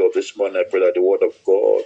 God, 0.00 0.12
this 0.14 0.34
morning 0.34 0.56
I 0.56 0.70
pray 0.70 0.80
that 0.80 0.94
the 0.94 1.02
word 1.02 1.22
of 1.22 1.34
God 1.44 1.82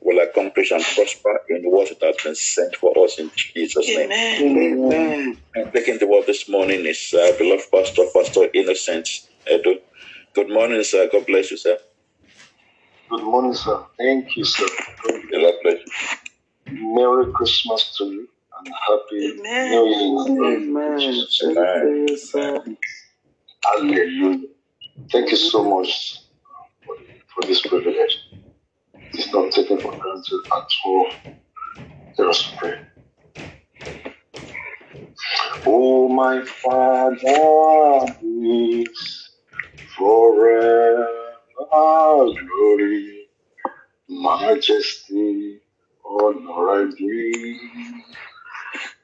will 0.00 0.18
accomplish 0.18 0.72
and 0.72 0.82
prosper 0.82 1.40
in 1.50 1.62
what 1.70 1.88
it 1.88 2.02
has 2.02 2.16
been 2.24 2.34
sent 2.34 2.74
for 2.74 2.92
us 3.04 3.20
in 3.20 3.30
Jesus' 3.36 3.86
name. 3.86 4.10
Amen. 4.10 5.38
And 5.54 5.72
taking 5.72 5.98
the 5.98 6.08
word 6.08 6.26
this 6.26 6.48
morning 6.48 6.84
is 6.84 7.14
uh, 7.16 7.30
beloved 7.38 7.70
pastor, 7.72 8.02
Pastor 8.12 8.48
Innocent 8.52 9.08
Edu. 9.46 9.76
Good 10.34 10.48
morning, 10.48 10.82
sir. 10.82 11.08
God 11.12 11.26
bless 11.26 11.52
you, 11.52 11.56
sir. 11.56 11.78
Good 13.08 13.22
morning, 13.22 13.54
sir. 13.54 13.84
Thank 13.98 14.36
you, 14.36 14.44
sir. 14.44 14.66
God 15.06 15.54
bless 15.62 15.78
you. 15.86 16.96
Merry 16.96 17.32
Christmas 17.34 17.96
to 17.98 18.04
you 18.06 18.28
and 18.58 18.74
Happy 18.88 19.38
Amen. 19.38 19.70
New 19.70 20.42
Year. 20.42 20.56
Amen. 20.56 20.98
Jesus. 20.98 21.40
Amen. 21.44 22.06
you, 22.08 22.16
sir. 22.16 22.64
Hallelujah. 23.64 24.48
Thank 25.12 25.30
you 25.30 25.36
so 25.36 25.62
much 25.62 26.23
for, 27.34 27.46
this 27.48 27.62
privilege. 27.66 28.16
It's 29.14 29.32
not 29.34 29.52
taken 29.52 29.78
for 29.82 29.94
granted 30.00 30.40
at 30.56 30.68
all. 30.86 31.06
Let 32.18 32.28
us 32.30 32.54
pray. 32.58 32.74
Oh, 35.66 36.08
my 36.08 36.44
Father, 36.44 38.14
is 38.22 39.30
forever 39.98 41.08
glory, 42.48 43.28
majesty, 44.08 45.60
honor, 46.04 46.82
and. 46.82 47.60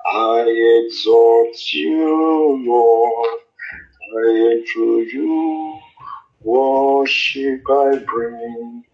I 0.07 0.85
exalt 0.87 1.73
you, 1.73 2.65
Lord. 2.67 3.41
I 4.19 4.53
enter 4.53 5.03
you. 5.05 5.81
Worship 6.45 7.63
I 7.69 7.97
bring 8.07 8.85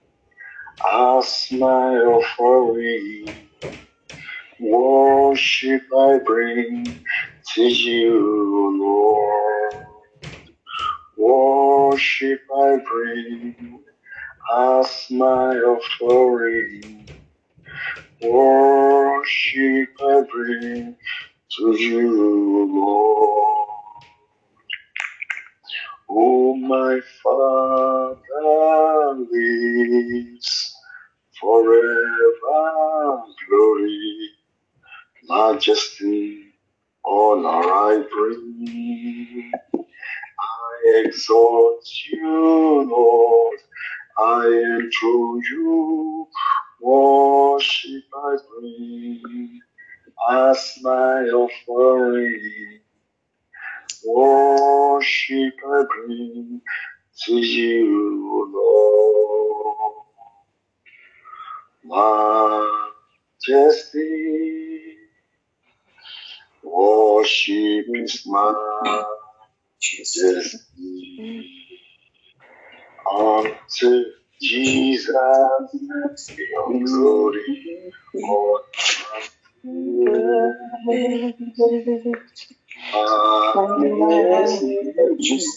as 0.93 1.47
my 1.53 1.97
offering. 1.99 3.49
Worship 4.61 5.83
I 5.97 6.19
bring 6.27 7.01
to 7.55 7.63
you, 7.63 8.79
Lord. 8.81 9.85
Worship 11.19 12.41
I 12.57 12.79
bring 12.91 13.85
as 14.57 15.07
my 15.11 15.57
offering. 15.59 17.09
Worship 18.23 19.91
I 20.01 20.23
bring 20.33 20.97
to 21.59 21.77
you, 21.79 22.71
Lord. 22.75 23.69
Oh, 26.11 26.57
my 26.57 27.01
Father 27.23 29.27
lives 29.33 30.75
forever. 31.41 33.23
Glory, 33.49 34.31
majesty, 35.29 36.45
honor 37.05 37.49
I 37.49 38.03
bring. 38.13 39.53
I 40.41 41.05
exalt 41.07 41.87
you, 42.13 42.89
Lord. 42.91 43.61
I 44.19 44.47
enthrone 44.81 45.43
you. 45.51 46.27
Worship 46.83 48.05
I 48.15 48.37
bring 48.61 49.61
as 50.31 50.75
my 50.83 51.25
offering. 51.31 52.81
Worship 54.07 55.56
I 55.67 55.85
bring 56.07 56.63
to 57.27 57.37
you, 57.37 58.51
Lord. 58.55 59.77
Majesty, 63.45 64.97
worship 66.63 67.87
is 67.95 68.23
majesty. 68.27 69.07
Unto 73.17 74.05
Jesus, 74.43 75.15
your 76.39 76.85
glory, 76.85 77.93
majesty. 83.75 84.86
Kingdom 85.19 85.51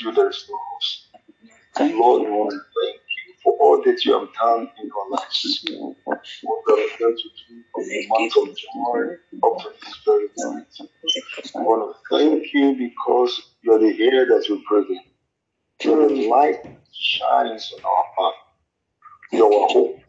you, 0.00 0.14
there 0.14 0.30
is 0.30 0.46
no 0.50 0.58
hope. 0.58 1.08
Lord, 1.80 2.22
we 2.24 2.30
want 2.30 2.52
to 2.52 2.60
thank 2.76 3.01
for 3.44 3.54
all 3.60 3.82
that 3.84 4.04
you 4.04 4.18
have 4.18 4.28
done 4.40 4.68
in 4.82 4.90
our 4.90 5.10
lives. 5.10 5.64
What 6.04 6.20
you 6.68 6.76
have 6.76 7.00
done 7.00 7.16
to 7.16 7.30
do 7.48 7.62
from 7.74 7.84
the 7.84 8.06
month 8.08 8.34
of 8.38 8.56
January 8.56 9.18
up 9.44 9.58
to 9.62 9.70
this 9.82 9.98
very 10.06 10.28
moment. 10.38 10.68
I 11.56 11.60
want 11.60 11.96
to 11.96 12.16
thank 12.18 12.54
you 12.54 12.76
because 12.76 13.42
you 13.62 13.72
are 13.74 13.80
the 13.80 14.02
air 14.04 14.26
that 14.26 14.46
we 14.50 14.64
breathe 14.68 14.90
in. 14.90 15.00
You 15.84 16.00
are 16.00 16.08
the 16.08 16.28
light 16.28 16.56
shines 16.92 17.72
on 17.74 17.80
our 17.90 18.04
path. 18.18 18.40
You 19.32 19.46
are 19.46 19.68
hope 19.70 20.00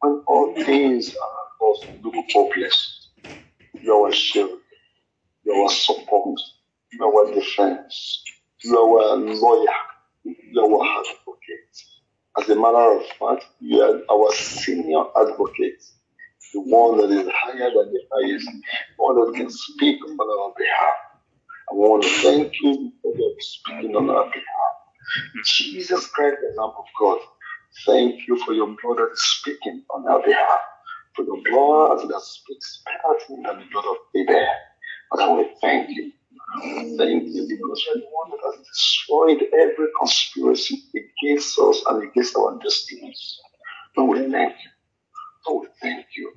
when 0.00 0.22
all 0.28 0.54
things 0.64 1.14
are 1.14 1.66
lost 1.66 1.82
look 2.04 2.14
hopeless. 2.32 3.08
You 3.80 3.94
are 4.06 4.12
shield. 4.12 4.60
You 5.44 5.54
are 5.54 5.70
support. 5.70 6.40
You 6.92 7.04
are 7.06 7.34
defense. 7.34 8.22
You 8.64 8.78
are 8.78 9.16
lawyer. 9.16 9.74
You 10.24 10.62
are 10.80 11.00
advocate. 11.00 11.69
As 12.40 12.48
a 12.50 12.56
matter 12.56 12.98
of 12.98 13.06
fact, 13.20 13.46
you 13.60 13.80
are 13.82 14.00
our 14.10 14.32
senior 14.34 15.04
advocate, 15.16 15.82
the 16.54 16.60
one 16.62 16.98
that 16.98 17.10
is 17.10 17.28
higher 17.34 17.70
than 17.70 17.92
the 17.92 18.00
highest, 18.12 18.46
the 18.46 18.62
one 18.98 19.16
that 19.16 19.34
can 19.36 19.50
speak 19.50 20.00
on 20.04 20.18
our 20.20 20.54
behalf. 20.58 20.94
I 21.70 21.74
want 21.74 22.04
to 22.04 22.10
thank 22.22 22.54
you 22.62 22.92
for 23.02 23.12
speaking 23.40 23.96
on 23.96 24.10
our 24.10 24.26
behalf. 24.26 24.74
Jesus 25.44 26.06
Christ, 26.08 26.38
the 26.42 26.60
Lamb 26.62 26.72
of 26.78 26.86
God, 27.00 27.18
thank 27.86 28.28
you 28.28 28.38
for 28.44 28.52
your 28.54 28.68
blood 28.68 28.98
that 28.98 29.12
is 29.12 29.22
speaking 29.22 29.84
on 29.94 30.08
our 30.08 30.22
behalf, 30.24 30.60
for 31.16 31.24
your 31.24 31.42
blood 31.50 32.08
that 32.08 32.20
speaks 32.22 32.82
better 32.86 33.18
than 33.28 33.42
the 33.60 33.66
blood 33.72 33.86
of 33.86 33.96
Abel. 34.16 34.46
But 35.10 35.20
I 35.22 35.28
want 35.28 35.48
to 35.48 35.60
thank 35.60 35.90
you. 35.90 36.12
Thank 36.98 37.34
you 37.34 37.46
because 37.48 37.84
you're 37.86 37.96
the 38.02 38.08
one 38.12 38.30
that 38.30 38.40
has 38.44 38.66
destroyed 38.66 39.42
every 39.60 39.88
conspiracy 39.98 40.82
against 40.96 41.58
us 41.58 41.82
and 41.88 42.04
against 42.04 42.36
our 42.36 42.58
destinies. 42.62 43.40
Lord, 43.96 44.18
we 44.20 44.32
thank 44.32 44.54
you. 44.64 44.70
Lord, 45.48 45.68
we 45.68 45.88
thank 45.90 46.06
you. 46.16 46.32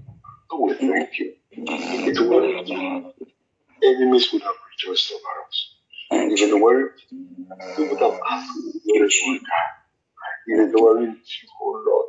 Lord, 0.52 0.78
we 0.82 0.90
thank 0.90 1.20
you. 1.20 1.36
It 1.52 2.20
worked. 2.30 2.70
Enemies 3.84 4.34
would 4.34 4.44
have 4.44 4.56
rejoiced 4.72 5.14
over 5.14 5.48
us. 5.48 5.76
Even 6.40 6.52
the 6.52 6.60
word, 6.64 6.92
they 7.78 7.84
would 7.90 8.00
have 8.02 8.20
asked 8.32 8.50
my 9.28 9.38
God? 9.40 9.70
Even 10.50 10.72
the 10.72 10.84
word, 10.84 11.16
oh 11.62 11.84
Lord. 11.88 12.08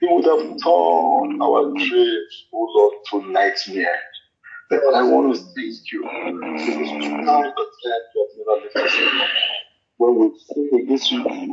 They 0.00 0.08
would 0.10 0.24
have 0.26 0.48
turned 0.62 1.42
our 1.42 1.72
dreams, 1.74 2.46
oh 2.54 2.68
Lord, 2.76 2.94
to 3.26 3.32
nightmare. 3.32 4.00
I 4.70 5.02
want 5.02 5.34
to 5.34 5.40
thank 5.40 5.92
you 5.92 6.02
because 6.02 6.90
you 6.92 7.08
now 7.08 7.42
the 7.42 7.66
time 7.84 8.02
you 8.14 8.28
have 8.28 8.36
never 8.38 8.56
left 8.64 8.76
us 8.76 8.94
alone. 8.98 9.28
When 9.98 10.12
we 10.20 10.26
sin 10.38 10.70
against 10.82 11.12
you, 11.12 11.24
thank 11.24 11.48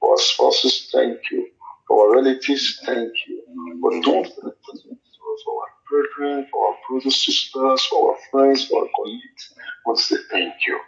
for 0.00 0.18
spouses, 0.18 0.90
thank 0.92 1.18
you. 1.30 1.48
For 1.88 2.08
our 2.08 2.14
relatives, 2.16 2.80
thank 2.86 3.12
you. 3.28 3.42
For 3.80 3.92
those 3.92 4.02
that 4.36 4.46
are 4.46 4.54
to 4.64 4.90
us, 4.90 5.75
brethren, 5.90 6.46
for 6.52 6.68
our 6.68 6.76
brothers, 6.88 7.24
sisters, 7.24 7.84
for 7.86 8.12
our 8.12 8.18
friends, 8.30 8.66
for 8.66 8.82
our 8.84 8.88
colleagues. 8.96 9.54
I 9.58 9.62
want 9.86 9.98
to 10.00 10.04
say 10.04 10.16
thank 10.30 10.54
you. 10.66 10.80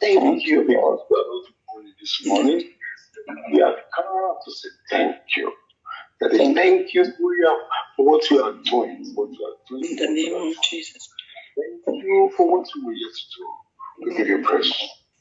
Thank 0.00 0.46
you 0.46 0.62
because 0.62 1.00
we 1.10 1.16
are 1.18 1.24
not 1.24 1.44
only 1.76 1.92
this 2.00 2.20
morning. 2.26 2.70
We 3.52 3.60
have 3.60 3.76
come 3.96 4.34
to 4.44 4.52
say 4.52 4.68
thank 4.90 5.16
you. 5.36 5.52
That 6.20 6.32
is, 6.32 6.54
thank 6.54 6.94
you 6.94 7.04
for 7.96 8.06
what 8.06 8.30
you 8.30 8.42
are 8.42 8.54
doing, 8.64 9.12
what 9.14 9.30
you 9.32 9.46
are 9.46 9.56
doing. 9.68 9.84
In 9.92 9.96
the 9.96 10.08
name 10.08 10.34
of 10.50 10.62
Jesus. 10.64 11.08
Thank 11.86 12.04
you 12.04 12.32
for 12.36 12.50
what 12.58 12.68
you 12.74 12.86
will 12.86 12.94
yet 12.94 13.16
do. 13.36 14.06
We 14.06 14.16
give 14.18 14.28
you 14.28 14.42
praise. 14.44 14.74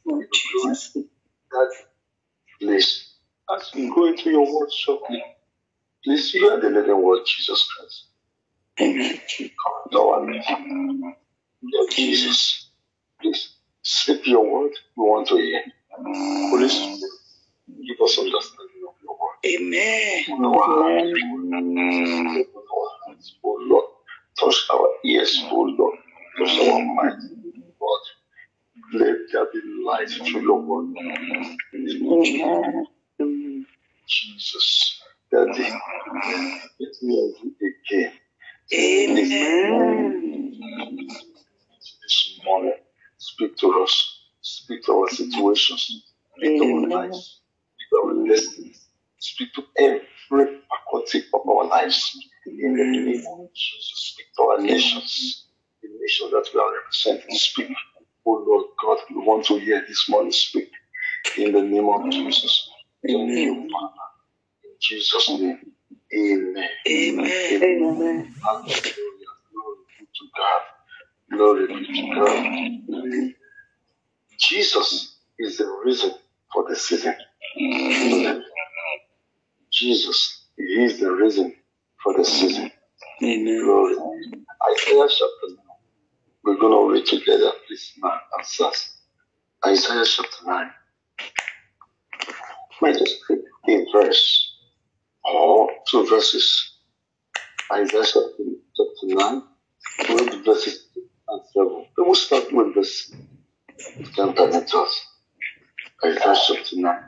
Lord 0.06 0.28
Jesus. 0.34 0.94
That 1.52 1.74
please, 2.62 3.14
as 3.56 3.72
we 3.76 3.90
go 3.94 4.08
into 4.08 4.32
your 4.32 4.46
word 4.54 4.72
shortly, 4.74 5.24
please 6.04 6.36
are 6.44 6.62
the 6.62 6.70
living 6.70 7.04
word, 7.04 7.22
Jesus 7.28 7.68
Christ. 7.78 7.87
Meeting. 8.98 9.52
Lord 11.64 11.92
Jesus, 11.92 12.70
please 13.22 13.50
speak 13.84 14.28
your 14.28 14.46
word. 14.52 14.74
We 14.98 15.04
want 15.04 15.28
to 15.30 15.38
hear. 15.38 15.64
Holy 15.98 16.70
Spirit, 16.70 17.00
give 17.88 17.98
us 18.04 18.20
understanding 18.20 18.84
of 18.88 18.96
your 19.04 19.18
word. 19.20 19.38
Amen. 19.46 20.26
Open 20.30 20.46
our 20.46 20.64
hearts, 20.64 21.20
open 21.24 22.64
our 22.76 22.90
hearts, 23.06 23.36
oh 23.44 23.58
Lord. 23.62 23.86
Touch 24.40 24.68
our 24.74 24.90
ears, 25.06 25.44
oh 25.52 25.62
Lord. 25.78 25.98
Touch 26.40 26.60
our 26.70 26.86
minds, 26.86 27.26
Lord. 27.82 28.02
Let 28.94 29.18
there 29.34 29.48
be 29.54 29.62
light 29.86 30.10
through 30.10 30.42
your 30.42 30.62
word. 30.62 30.86
In 31.74 31.86
the 31.86 31.94
name 32.00 32.12
of 32.12 32.26
Amen. 33.22 33.68
Jesus. 34.08 35.02
Daddy, 35.32 35.64
let 36.80 36.94
me 37.04 37.34
have 37.34 37.44
you 37.44 37.56
again. 37.92 38.14
Amen. 38.74 40.22
This 42.04 42.40
morning, 42.46 42.74
speak 43.18 43.58
to 43.58 43.84
us. 43.84 44.20
Speak 44.42 44.84
to 44.86 44.94
our 44.94 45.10
situations. 45.10 46.04
Speak 46.38 46.60
to 46.60 46.66
our 46.66 46.88
lives. 46.90 47.42
Speak 47.78 47.90
to 47.92 47.98
our 48.08 48.28
destinies. 48.28 48.86
Speak 49.20 49.54
to 49.56 49.64
every 49.80 50.62
faculty 50.70 51.24
of 51.34 51.48
our 51.50 51.66
lives. 51.68 52.18
In 52.48 52.58
the 52.76 52.84
name 52.86 53.26
of 53.28 53.50
Jesus, 53.54 54.14
speak 54.14 54.28
to 54.38 54.44
our 54.44 54.60
nations. 54.62 55.46
The 55.84 55.90
nation 56.02 56.30
that 56.32 56.48
we 56.54 56.60
are 56.60 56.74
representing. 56.76 57.36
Speak. 57.38 57.72
Oh 58.26 58.44
Lord 58.48 58.66
God, 58.84 59.00
we 59.10 59.18
want 59.26 59.46
to 59.48 59.56
hear 59.68 59.86
this 59.88 60.10
morning. 60.10 60.34
Speak. 60.34 60.72
In 61.38 61.54
the 61.54 61.64
name 61.64 61.90
of 61.90 62.12
Jesus. 62.12 62.70
Thank 63.06 63.30
you, 63.32 63.70
Father. 63.72 63.94
In 64.66 64.72
Jesus' 64.82 65.30
name. 65.30 65.60
Amen. 66.16 66.70
Amen. 66.90 67.64
Amen. 67.64 68.36
Hallelujah. 68.44 69.34
Glory 69.54 69.78
be 70.00 70.08
to 70.16 70.26
God. 70.38 70.62
Glory 71.32 71.68
be 71.68 72.02
to 72.02 72.16
God. 72.16 73.34
Jesus 74.40 75.18
is 75.40 75.58
the 75.58 75.68
reason 75.86 76.12
for 76.54 76.66
the 76.70 76.76
season. 76.76 77.16
Jesus, 79.72 80.46
is 80.58 81.00
the 81.00 81.12
reason 81.12 81.56
for 82.04 82.16
the 82.18 82.26
season. 82.26 82.72
Amen. 83.24 83.64
Glory. 83.66 83.96
Isaiah 83.96 85.08
chapter 85.10 85.50
9. 85.50 85.58
We're 86.46 86.58
going 86.60 86.74
to 86.74 86.94
read 86.94 87.06
together, 87.08 87.52
please, 87.68 87.94
man 88.00 88.14
and 88.38 88.46
sis. 88.48 88.97
Isaiah 89.68 90.06
chapter 90.06 90.46
9. 90.46 90.72
Might 92.82 92.98
just 92.98 93.18
pick 93.28 93.40
a 93.68 93.86
verse 93.92 94.54
or 95.26 95.70
two 95.90 96.08
verses. 96.08 96.78
Isaiah 97.74 98.06
chapter, 98.06 98.44
chapter 98.78 99.08
9. 99.08 99.44
We'll 100.08 100.26
read 100.26 100.46
verses 100.46 100.88
and 101.28 101.42
7. 101.54 101.86
We 101.98 102.04
will 102.06 102.16
start 102.16 102.46
with 102.54 102.76
verse 102.76 103.14
10 104.16 104.34
permit 104.36 104.74
us. 104.74 105.06
Isaiah 106.06 106.36
chapter 106.48 106.76
9, 106.78 107.00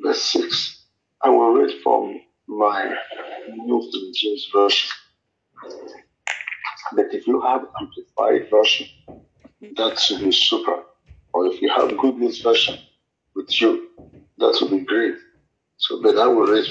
verse 0.00 0.22
6. 0.22 0.86
I 1.22 1.28
will 1.28 1.52
read 1.52 1.82
from 1.82 2.18
my 2.46 2.94
New 3.52 3.80
King 3.92 4.12
James 4.14 4.48
Version. 4.54 4.90
But 6.96 7.12
if 7.12 7.26
you 7.26 7.42
have 7.42 7.66
Amplified 7.78 8.48
Version, 8.48 8.86
that 9.76 9.98
should 9.98 10.20
be 10.20 10.32
super. 10.32 10.84
Or 11.38 11.46
if 11.46 11.62
you 11.62 11.70
have 11.70 11.96
Good 11.98 12.16
News 12.16 12.40
Version 12.40 12.80
with 13.36 13.60
you, 13.60 13.90
that 14.38 14.58
would 14.60 14.72
be 14.72 14.80
great. 14.80 15.14
So, 15.76 16.02
but 16.02 16.18
I 16.18 16.26
will 16.26 16.48
read 16.48 16.66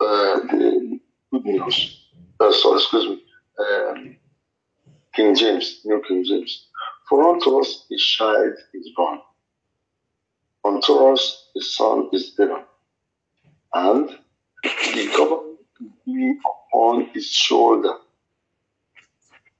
uh, 0.00 0.40
the 0.50 0.98
Good 1.30 1.44
News. 1.44 2.08
Uh, 2.40 2.52
sorry, 2.52 2.78
excuse 2.78 3.06
me. 3.10 3.22
Um, 3.64 4.16
King 5.14 5.36
James, 5.36 5.82
New 5.84 6.02
King 6.08 6.24
James. 6.24 6.66
For 7.08 7.32
unto 7.32 7.60
us 7.60 7.86
a 7.92 7.96
child 7.96 8.54
is 8.74 8.88
born, 8.96 9.20
unto 10.64 10.92
us 11.12 11.50
a 11.56 11.60
son 11.60 12.08
is 12.12 12.34
given, 12.36 12.64
and 13.72 14.08
the 14.64 15.14
government 15.16 15.60
will 15.80 15.92
be 16.04 16.34
upon 16.50 17.06
his 17.14 17.30
shoulder, 17.30 17.94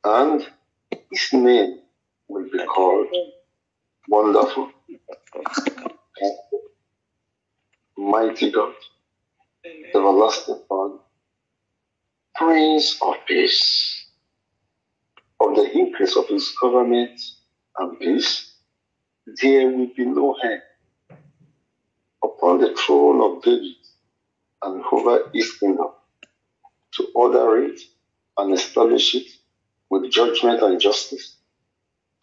and 0.03 0.45
his 1.13 1.33
name 1.33 1.79
will 2.27 2.51
be 2.51 2.59
called 2.67 3.07
Wonderful, 4.09 4.71
Mighty 7.99 8.51
God, 8.53 8.75
Everlasting 9.95 10.63
Father, 10.69 10.99
Prince 12.37 12.99
of 13.03 13.15
Peace. 13.27 14.07
Of 15.41 15.57
the 15.57 15.71
increase 15.79 16.17
of 16.17 16.29
his 16.29 16.55
government 16.61 17.21
and 17.79 17.99
peace, 18.01 18.55
there 19.43 19.69
will 19.69 19.89
be 19.97 20.07
no 20.07 20.35
end 20.45 20.63
upon 22.25 22.61
the 22.61 22.75
throne 22.77 23.21
of 23.23 23.43
David 23.45 23.77
and 24.63 24.85
over 24.93 25.31
his 25.35 25.53
kingdom 25.59 25.89
to 26.95 27.09
order 27.15 27.65
it 27.65 27.81
and 28.39 28.55
establish 28.55 29.15
it 29.17 29.27
with 29.91 30.11
judgment 30.11 30.63
and 30.63 30.81
justice 30.81 31.37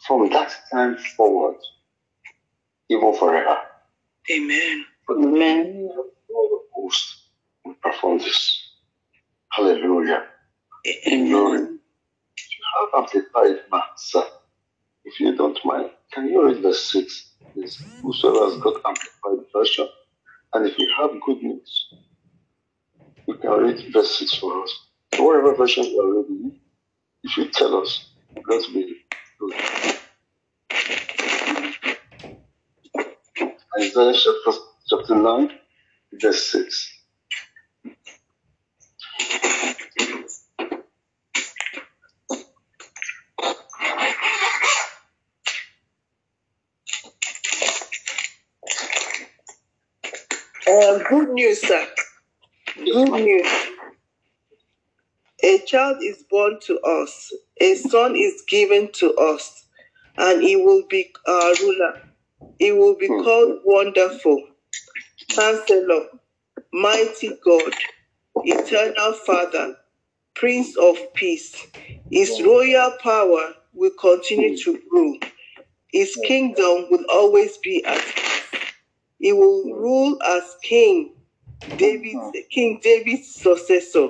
from 0.05 0.29
that 0.29 0.53
time 0.71 0.97
forward, 1.17 1.57
even 2.89 3.13
forever. 3.15 3.57
Amen. 4.31 4.85
For 5.05 5.15
the 5.15 5.21
Lord 5.21 6.51
of 6.53 6.59
hosts 6.73 7.29
will 7.65 7.75
perform 7.81 8.19
this. 8.19 8.61
Hallelujah. 9.51 10.25
Amen. 11.07 11.29
Glory. 11.29 11.59
You 11.59 11.79
have 12.79 13.03
amplified 13.03 13.61
master. 13.71 14.23
If 15.05 15.19
you 15.19 15.35
don't 15.35 15.59
mind, 15.65 15.89
can 16.13 16.27
you 16.27 16.45
read 16.45 16.61
verse 16.61 16.91
6, 16.91 17.31
please? 17.53 17.77
Whosoever 18.01 18.45
has 18.51 18.61
got 18.61 18.75
amplified 18.85 19.45
version. 19.53 19.87
And 20.53 20.67
if 20.67 20.77
you 20.77 20.87
have 20.97 21.11
good 21.25 21.43
news, 21.43 21.93
you 23.27 23.35
can 23.35 23.51
read 23.51 23.93
verse 23.93 24.17
6 24.19 24.35
for 24.35 24.63
us. 24.63 24.87
Whatever 25.17 25.55
version 25.55 25.85
you 25.85 25.99
are 26.01 26.21
reading, 26.21 26.59
if 27.23 27.37
you 27.37 27.49
tell 27.49 27.81
us, 27.81 28.11
will 28.35 28.73
be. 28.73 28.95
Isaiah 29.41 29.53
chapter, 34.13 34.59
chapter 34.89 35.15
9, 35.15 35.51
verse 36.21 36.45
6. 36.51 36.93
Um, 50.67 51.03
good 51.09 51.29
news, 51.29 51.61
sir. 51.61 51.87
Good 52.75 53.09
news. 53.09 53.68
A 55.69 55.71
child 55.71 55.97
is 56.01 56.23
born 56.23 56.57
to 56.61 56.79
us, 56.79 57.31
a 57.61 57.75
son 57.75 58.15
is 58.15 58.41
given 58.47 58.91
to 58.93 59.13
us, 59.13 59.67
and 60.17 60.41
he 60.41 60.55
will 60.55 60.81
be 60.89 61.13
our 61.27 61.53
ruler. 61.61 62.01
He 62.57 62.71
will 62.71 62.95
be 62.95 63.05
hmm. 63.05 63.21
called 63.23 63.59
Wonderful, 63.63 64.47
Counselor, 65.27 66.07
Mighty 66.73 67.37
God, 67.45 67.71
Eternal 68.37 69.13
Father, 69.13 69.77
Prince 70.33 70.75
of 70.75 70.97
Peace. 71.13 71.67
His 72.09 72.39
hmm. 72.39 72.47
royal 72.47 72.93
power 73.03 73.53
will 73.75 73.91
continue 73.99 74.57
hmm. 74.57 74.63
to 74.63 74.81
rule. 74.91 75.17
His 75.91 76.19
kingdom 76.25 76.87
will 76.89 77.05
always 77.11 77.57
be 77.59 77.85
at 77.85 78.01
peace. 78.01 78.41
He 79.19 79.33
will 79.33 79.71
rule 79.71 80.17
as 80.23 80.55
king, 80.63 81.13
David, 81.77 82.15
King 82.49 82.79
David's 82.81 83.35
successor, 83.35 84.09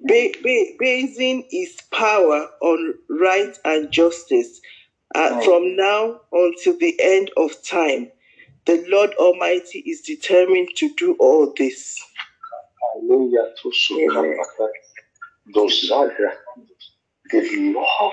ba- 0.00 0.32
ba- 0.42 0.72
basing 0.78 1.46
his 1.50 1.76
power 1.92 2.48
on 2.60 2.94
right 3.10 3.58
and 3.64 3.90
justice 3.90 4.60
uh, 5.14 5.40
from 5.44 5.76
now 5.76 6.20
until 6.32 6.78
the 6.78 6.96
end 7.00 7.30
of 7.36 7.50
time. 7.64 8.10
The 8.66 8.84
Lord 8.88 9.14
Almighty 9.14 9.80
is 9.80 10.02
determined 10.02 10.68
to 10.76 10.94
do 10.96 11.16
all 11.18 11.52
this. 11.56 11.98
Hallelujah. 12.94 13.52
The 17.30 17.74
Lord 17.74 18.04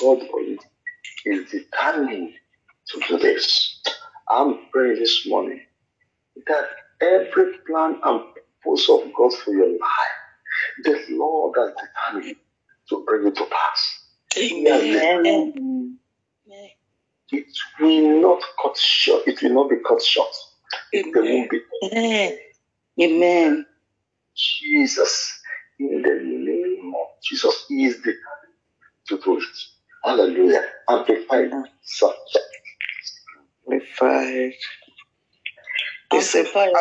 God 0.00 0.22
is 1.26 1.50
determined 1.50 2.34
to 2.88 3.00
do 3.08 3.18
this. 3.18 3.82
I'm 4.30 4.58
praying 4.72 4.98
this 5.00 5.26
morning 5.26 5.60
that 6.46 6.66
every 7.00 7.58
plan 7.66 8.00
and 8.04 8.20
purpose 8.64 8.88
of 8.90 9.12
God 9.16 9.32
for 9.34 9.52
your 9.54 9.70
life, 9.70 10.23
the 10.82 11.04
Lord 11.10 11.54
has 11.58 11.72
determined 11.74 12.36
to 12.88 13.04
bring 13.06 13.26
it 13.28 13.36
to 13.36 13.46
pass. 13.46 14.00
Amen. 14.36 15.98
It 17.32 17.46
will 17.80 18.20
not 18.20 18.42
cut 18.62 18.76
short. 18.76 19.26
It 19.26 19.42
will 19.42 19.54
not 19.54 19.70
be 19.70 19.76
cut 19.86 20.02
short. 20.02 20.28
Be 20.92 21.02
Amen. 21.84 22.38
Amen. 23.00 23.66
Jesus. 24.36 25.40
In 25.78 26.02
the 26.02 26.14
name 26.22 26.92
of 26.94 27.06
Jesus, 27.22 27.64
He 27.68 27.86
is 27.86 27.96
determined 27.96 28.18
to 29.08 29.18
do 29.18 29.38
it. 29.38 29.44
Hallelujah. 30.04 30.62
Amplified. 30.88 31.50
So, 31.82 32.12
Amplified. 33.70 34.52
Amplified. 36.12 36.72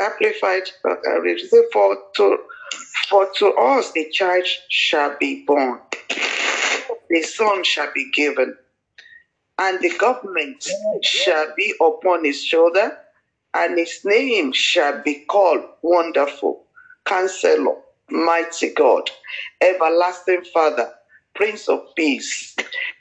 Amplified. 0.00 0.68
For 1.72 1.96
to, 2.16 2.38
for 3.08 3.30
to 3.36 3.46
us 3.54 3.92
a 3.96 4.10
child 4.10 4.46
shall 4.68 5.16
be 5.18 5.44
born, 5.46 5.80
a 7.14 7.22
son 7.22 7.64
shall 7.64 7.92
be 7.94 8.10
given, 8.12 8.56
and 9.58 9.80
the 9.80 9.90
government 9.98 10.66
shall 11.02 11.52
be 11.56 11.74
upon 11.80 12.24
his 12.24 12.42
shoulder, 12.44 12.96
and 13.54 13.78
his 13.78 14.00
name 14.04 14.52
shall 14.52 15.02
be 15.02 15.24
called 15.24 15.64
Wonderful, 15.82 16.64
Counselor, 17.04 17.76
Mighty 18.10 18.72
God, 18.74 19.10
Everlasting 19.60 20.44
Father, 20.54 20.92
Prince 21.34 21.68
of 21.68 21.80
Peace. 21.96 22.54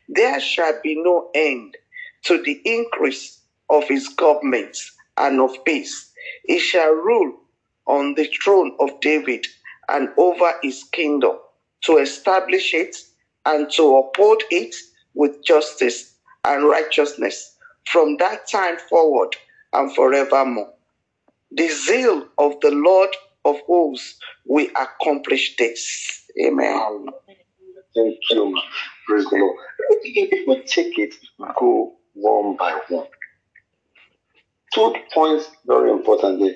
There 0.10 0.40
shall 0.40 0.80
be 0.82 0.96
no 1.02 1.30
end 1.36 1.76
to 2.24 2.42
the 2.42 2.62
increase 2.66 3.42
of 3.70 3.88
his 3.88 4.08
government 4.10 4.78
and 5.18 5.40
of 5.40 5.64
peace. 5.66 6.12
He 6.46 6.60
shall 6.60 6.92
rule 6.92 7.34
on 7.86 8.16
the 8.16 8.26
throne 8.44 8.76
of 8.80 9.00
David 9.02 9.46
and 9.90 10.10
over 10.18 10.54
his 10.62 10.84
kingdom 10.92 11.38
to 11.84 11.98
establish 11.98 12.74
it 12.74 12.96
and 13.46 13.72
to 13.72 13.98
uphold 13.98 14.44
it 14.52 14.76
with 15.14 15.44
justice 15.44 16.16
and 16.44 16.68
righteousness 16.68 17.56
from 17.86 18.18
that 18.18 18.48
time 18.48 18.78
forward 18.90 19.36
and 19.74 19.94
forevermore. 19.96 20.74
The 21.52 21.70
zeal 21.70 22.28
of 22.38 22.60
the 22.62 22.72
Lord 22.72 23.10
of 23.46 23.60
hosts 23.68 24.20
will 24.46 24.68
accomplish 24.76 25.56
this. 25.58 26.24
Amen. 26.46 27.08
thank 27.96 28.18
you. 28.30 28.60
Praise 29.08 29.26
the 29.30 29.38
Lord. 29.38 29.58
If 30.04 30.48
we 30.48 30.64
take 30.64 30.98
it, 31.00 31.16
go 31.60 31.94
one 32.14 32.58
by 32.58 32.80
one. 32.90 33.08
Two 34.74 34.94
points 35.14 35.50
very 35.66 35.92
important 35.92 36.40
there. 36.40 36.56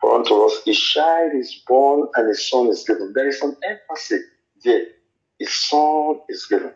For 0.00 0.16
unto 0.16 0.34
us, 0.44 0.66
a 0.66 0.72
child 0.72 1.32
is 1.34 1.62
born 1.66 2.08
and 2.16 2.28
a 2.28 2.34
son 2.34 2.66
is 2.68 2.84
given. 2.84 3.12
There 3.14 3.28
is 3.28 3.40
an 3.40 3.56
emphasis 3.62 4.22
there. 4.64 4.86
A 5.40 5.44
son 5.46 6.20
is 6.28 6.46
given. 6.46 6.74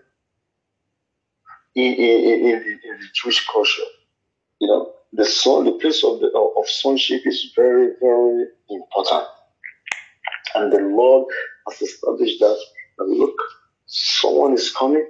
In, 1.74 1.92
in, 1.92 2.20
in, 2.20 2.56
in, 2.56 2.60
the, 2.62 3.06
Jewish 3.12 3.46
culture, 3.48 3.82
you 4.60 4.68
know, 4.68 4.92
the 5.12 5.26
son, 5.26 5.64
the 5.64 5.72
place 5.72 6.02
of 6.04 6.20
the 6.20 6.28
of 6.28 6.66
sonship 6.68 7.22
is 7.26 7.52
very, 7.54 7.90
very 8.00 8.46
important. 8.70 9.24
And 10.54 10.72
the 10.72 10.78
Lord 10.78 11.26
has 11.68 11.82
established 11.82 12.40
that. 12.40 12.58
And 12.98 13.18
look, 13.18 13.36
someone 13.86 14.54
is 14.54 14.70
coming. 14.70 15.06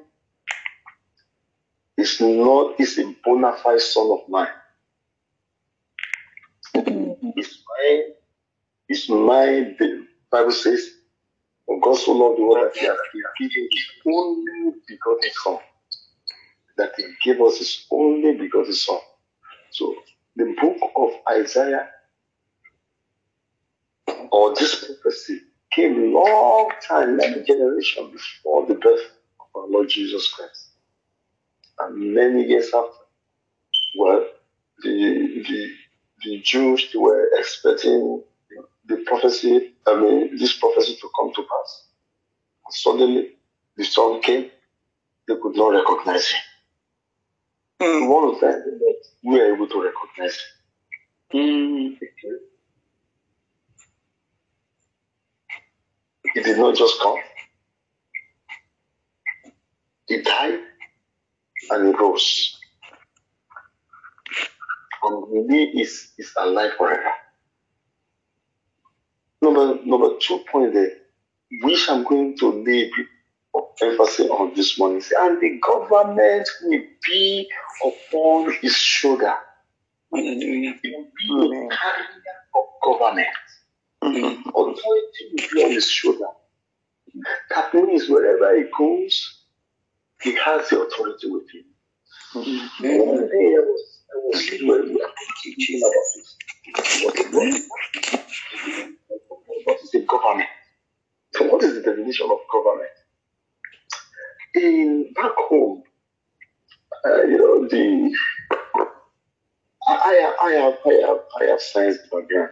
It's 1.97 2.21
not, 2.21 2.75
it's 2.79 2.99
a 2.99 3.15
bona 3.25 3.53
fide 3.63 3.81
son 3.81 4.11
of 4.11 4.29
mine. 4.29 4.49
It's 7.37 7.63
mine. 7.69 8.03
It's 8.89 9.09
mine. 9.09 9.77
The 9.79 10.07
Bible 10.31 10.53
says, 10.53 10.91
God 11.83 11.97
so 11.97 12.13
loved 12.13 12.39
the 12.39 12.45
world 12.45 12.71
that 12.75 12.81
he 12.81 12.87
has 12.87 12.99
given 13.39 13.69
his 13.73 13.87
only 14.07 14.73
begotten 14.89 15.31
son. 15.45 15.59
That 16.79 16.93
he 16.97 17.05
gave 17.25 17.41
us 17.43 17.59
his 17.59 17.87
only 17.91 18.35
begotten 18.37 18.75
son. 18.75 18.99
So 19.71 19.97
the 20.37 20.55
book 20.61 20.79
of 20.97 21.11
Isaiah 21.31 21.89
or 24.33 24.55
this 24.55 24.85
prophecy 24.85 25.41
came 25.73 26.13
long 26.15 26.71
time, 26.89 27.17
many 27.17 27.43
generations 27.45 28.13
before 28.13 28.67
the 28.67 28.75
birth 28.75 29.03
of 29.41 29.47
our 29.63 29.69
Lord 29.69 29.89
Jesus 29.89 30.29
Christ. 30.33 30.71
And 31.81 32.15
many 32.15 32.45
years 32.47 32.67
after, 32.67 32.91
well, 33.99 34.27
the 34.83 35.45
the 35.49 35.71
the 36.25 36.41
Jews 36.43 36.89
they 36.93 36.99
were 36.99 37.29
expecting 37.39 38.23
the 38.87 38.97
prophecy, 39.07 39.75
I 39.87 40.01
mean, 40.01 40.37
this 40.39 40.57
prophecy 40.59 40.97
to 41.01 41.09
come 41.19 41.33
to 41.35 41.43
pass. 41.43 41.89
And 42.67 42.75
suddenly, 42.75 43.31
the 43.77 43.85
son 43.85 44.23
came, 44.23 44.51
they 45.29 45.35
could 45.43 45.57
not 45.57 45.69
recognize 45.71 46.29
him. 46.29 46.41
Mm. 47.83 48.09
One 48.09 48.35
of 48.35 48.41
them, 48.41 48.81
we 49.25 49.39
were 49.39 49.55
able 49.55 49.69
to 49.69 49.83
recognize 49.83 50.39
him. 51.31 51.41
Mm. 51.41 51.99
He 56.35 56.43
did 56.43 56.59
not 56.59 56.77
just 56.77 57.01
come. 57.01 57.17
He 60.07 60.23
died 60.23 60.61
and 61.71 61.89
he 61.89 61.93
rose. 61.95 62.56
And 65.07 65.51
he 65.51 65.81
is, 65.81 66.13
is 66.19 66.33
alive 66.39 66.73
forever. 66.77 67.11
Number 69.43 69.79
number 69.85 70.17
two 70.21 70.45
point 70.51 70.75
there, 70.75 70.91
which 71.63 71.89
I'm 71.89 72.05
going 72.05 72.37
to 72.39 72.65
lay 72.65 72.91
emphasis 73.83 74.31
on 74.31 74.55
this 74.55 74.79
morning, 74.79 75.03
and 75.19 75.41
the 75.41 75.61
government 75.61 76.49
will 76.63 76.83
be 77.07 77.49
upon 77.85 78.53
his 78.61 78.75
shoulder. 78.75 79.35
It 80.13 80.81
will 80.83 81.05
be 81.05 81.29
the 81.29 81.77
carrier 81.77 82.37
of 82.55 82.65
government. 82.83 83.29
Mm. 84.03 84.41
Authority 84.49 85.23
will 85.33 85.49
be 85.53 85.65
on 85.65 85.73
his 85.73 85.89
shoulder. 85.89 86.27
That 87.51 87.75
means 87.75 88.09
wherever 88.09 88.57
he 88.57 88.65
goes, 88.77 89.43
he 90.23 90.37
has 90.37 90.69
the 90.69 90.81
authority 90.81 91.31
with 91.31 91.45
him. 91.51 91.65
Mm. 92.35 93.07
One 93.07 93.29
day 93.29 93.55
I 93.57 93.61
was, 93.61 93.96
What, 94.13 94.37
is 99.83 99.91
the 99.93 100.07
government? 100.09 100.49
So 101.35 101.45
what 101.47 101.63
is 101.65 101.75
the 101.75 101.83
definition 101.83 102.29
of 102.31 102.39
government? 102.53 102.91
In 104.55 105.13
back 105.15 105.33
home, 105.37 105.83
uh, 107.07 107.25
you 107.25 107.39
know, 107.39 107.69
the 107.69 108.17
I, 109.89 110.35
I 110.43 110.51
have 110.53 110.75
I 110.87 110.93
have 111.07 111.19
I 111.41 111.45
have 111.51 111.61
science 111.61 111.99
background 112.13 112.51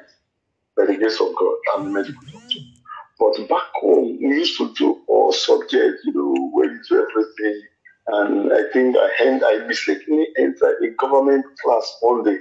by 0.76 0.87
the 0.87 0.96
grace 0.96 1.20
of 1.20 1.34
God. 1.37 1.56
I'm 1.75 1.87
a 1.87 1.90
medical 1.90 2.20
doctor. 2.32 2.61
But 3.18 3.49
back 3.49 3.70
home, 3.75 4.18
we 4.20 4.37
used 4.38 4.56
to 4.58 4.73
do 4.75 5.02
all 5.08 5.32
subjects, 5.32 6.02
you 6.04 6.12
know, 6.14 6.50
where 6.52 6.68
do 6.68 7.06
everything. 7.11 7.62
And 8.06 8.52
I 8.52 8.70
think 8.73 8.96
I, 8.96 9.11
end, 9.25 9.42
I 9.44 9.66
mistakenly 9.66 10.26
entered 10.38 10.76
a 10.82 10.90
government 10.99 11.46
class 11.64 11.96
one 12.00 12.23
day, 12.25 12.38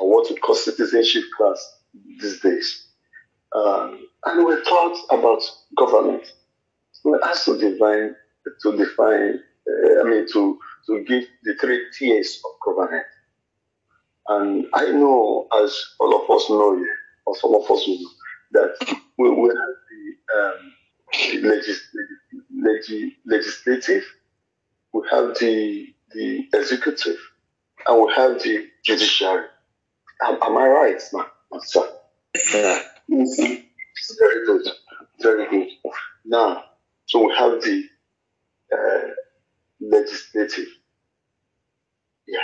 or 0.00 0.10
what 0.10 0.30
we 0.30 0.36
call 0.36 0.54
citizenship 0.54 1.24
class 1.36 1.76
these 2.20 2.40
days. 2.40 2.86
Um, 3.54 4.06
and 4.24 4.46
we 4.46 4.62
taught 4.64 4.98
about 5.10 5.42
government. 5.76 6.24
We 7.04 7.18
asked 7.24 7.46
to 7.46 7.58
define, 7.58 8.14
to 8.62 8.76
define, 8.76 9.40
uh, 9.68 10.00
I 10.00 10.04
mean, 10.04 10.26
to, 10.32 10.58
to 10.86 11.04
give 11.04 11.24
the 11.44 11.54
three 11.60 11.86
tiers 11.98 12.40
of 12.44 12.52
government. 12.64 13.06
And 14.28 14.66
I 14.74 14.86
know, 14.92 15.48
as 15.54 15.78
all 16.00 16.22
of 16.22 16.30
us 16.30 16.50
know 16.50 16.84
or 17.26 17.36
some 17.36 17.54
of 17.54 17.62
us 17.62 17.86
will 17.86 17.98
know, 18.00 18.10
that 18.52 18.96
we, 19.18 19.30
we 19.30 19.48
have 19.48 19.76
the, 19.90 20.38
um, 20.40 20.72
the 21.42 21.48
legis- 21.48 23.08
legislative, 23.26 24.04
we 25.00 25.08
have 25.10 25.36
the, 25.38 25.94
the 26.14 26.48
executive, 26.52 27.16
and 27.86 28.04
we 28.06 28.12
have 28.14 28.42
the 28.42 28.66
judiciary. 28.84 29.46
Am, 30.22 30.38
am 30.42 30.56
I 30.56 30.66
right, 30.68 31.02
ma- 31.12 31.26
sir? 31.60 31.88
Sir. 32.36 32.82
Very 33.08 34.46
good. 34.46 34.66
Very 35.20 35.48
good. 35.50 35.68
Now, 36.24 36.64
so 37.06 37.26
we 37.26 37.34
have 37.36 37.60
the 37.62 37.84
uh, 38.72 39.08
legislative. 39.80 40.66
Yeah. 42.26 42.38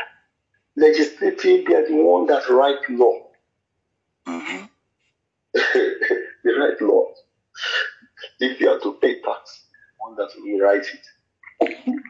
Legislative, 0.76 1.66
they 1.66 1.74
are 1.74 1.86
the 1.88 1.94
one 1.96 2.26
that 2.26 2.48
write 2.50 2.88
law. 2.90 3.20
Mhm. 4.26 4.68
the 5.54 6.52
right 6.58 6.80
law. 6.80 7.04
if 8.40 8.58
you 8.60 8.68
are 8.70 8.80
to 8.80 8.94
pay 9.00 9.20
tax, 9.20 9.64
one 9.98 10.16
that 10.16 10.30
will 10.38 10.60
write 10.60 10.86
it. 10.86 12.03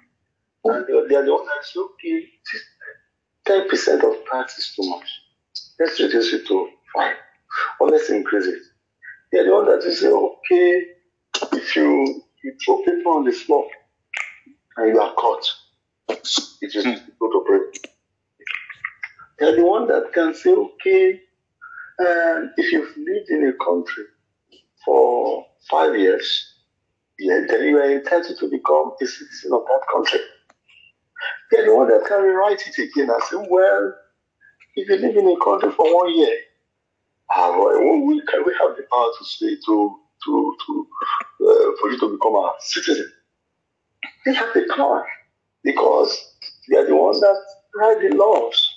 And 0.65 0.87
they 0.87 1.17
are 1.17 1.25
the 1.25 1.33
ones 1.33 1.49
that 1.49 1.65
say, 1.65 1.81
okay, 1.81 2.29
ten 3.47 3.69
percent 3.69 4.03
of 4.05 4.15
tax 4.31 4.59
is 4.59 4.73
too 4.75 4.89
much. 4.89 5.07
Let's 5.79 6.01
reduce 6.01 6.33
it 6.33 6.47
to 6.49 6.69
five, 6.95 7.17
or 7.81 7.89
let's 7.89 8.11
increase 8.11 8.47
it. 8.47 8.63
They 9.33 9.41
are 9.41 9.45
the 9.45 9.53
ones 9.53 9.85
that 9.85 9.93
say, 9.93 10.09
okay, 10.09 10.83
if 11.59 11.77
you 11.77 12.23
you 12.43 12.55
throw 12.65 12.79
paper 12.79 13.09
on 13.11 13.25
the 13.25 13.33
floor 13.33 13.67
and 14.77 14.95
you 14.95 15.01
are 15.01 15.15
caught, 15.15 15.45
it 16.09 16.75
is 16.75 16.85
go 16.85 17.31
to 17.31 17.45
pray. 17.47 17.59
They 19.39 19.47
are 19.47 19.57
the 19.57 19.65
ones 19.65 19.89
that 19.89 20.13
can 20.13 20.35
say, 20.35 20.51
okay, 20.51 21.21
um, 22.01 22.53
if 22.57 22.73
you've 22.73 22.97
lived 22.97 23.31
in 23.31 23.49
a 23.49 23.65
country 23.65 24.05
for 24.85 25.47
five 25.71 25.97
years, 25.99 26.55
yeah, 27.19 27.41
then 27.49 27.65
you 27.65 27.79
are 27.79 27.91
entitled 27.91 28.39
to 28.39 28.49
become 28.51 28.93
a 29.01 29.07
citizen 29.07 29.53
of 29.53 29.63
that 29.67 29.81
country. 29.93 30.21
They're 31.51 31.67
the 31.67 31.77
one 31.77 31.89
that 31.89 32.05
can 32.09 32.23
rewrite 32.23 32.63
it 32.69 32.79
again 32.79 33.11
I 33.11 33.21
say, 33.27 33.37
well, 33.49 33.95
if 34.77 34.89
you 34.89 34.97
live 34.97 35.17
in 35.17 35.29
a 35.29 35.45
country 35.45 35.71
for 35.73 35.95
one 35.97 36.17
year, 36.19 36.37
ah, 37.33 37.57
well, 37.59 37.81
we, 38.07 38.23
can, 38.27 38.45
we 38.47 38.55
have 38.61 38.77
the 38.77 38.85
power 38.93 39.11
to 39.19 39.25
say 39.25 39.57
to 39.67 40.01
to 40.25 40.57
to 40.67 40.89
uh, 41.43 41.77
for 41.81 41.91
you 41.91 41.99
to 42.01 42.11
become 42.11 42.35
a 42.37 42.53
citizen. 42.61 43.13
They 44.27 44.35
have 44.35 44.55
the 44.55 44.67
power 44.77 45.07
because 45.65 46.35
they 46.69 46.79
are 46.79 46.87
the 46.87 46.97
ones 46.97 47.21
that 47.21 47.37
write 47.77 48.01
the 48.01 48.17
laws. 48.17 48.75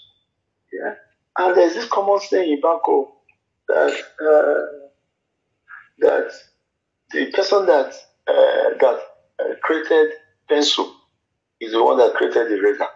Yeah, 0.73 0.95
and 1.37 1.57
there's 1.57 1.75
this 1.75 1.89
common 1.89 2.19
saying 2.21 2.53
in 2.53 2.61
Bako 2.61 3.07
that 3.69 3.93
uh, 4.21 4.87
that 5.99 6.31
the 7.11 7.31
person 7.31 7.67
that 7.67 7.93
uh, 8.27 8.77
that 8.81 8.99
uh, 9.39 9.55
created 9.63 10.13
pencil 10.49 10.96
is 11.59 11.71
the 11.71 11.83
one 11.83 11.97
that 11.97 12.13
created 12.13 12.49
the 12.49 12.61
razor. 12.61 12.87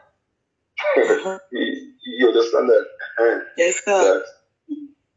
you, 1.51 1.93
you 2.17 2.27
understand 2.27 2.69
that? 2.69 2.85
Uh, 3.19 3.39
Yes, 3.57 3.81
sir. 3.83 3.91
that, 3.91 4.25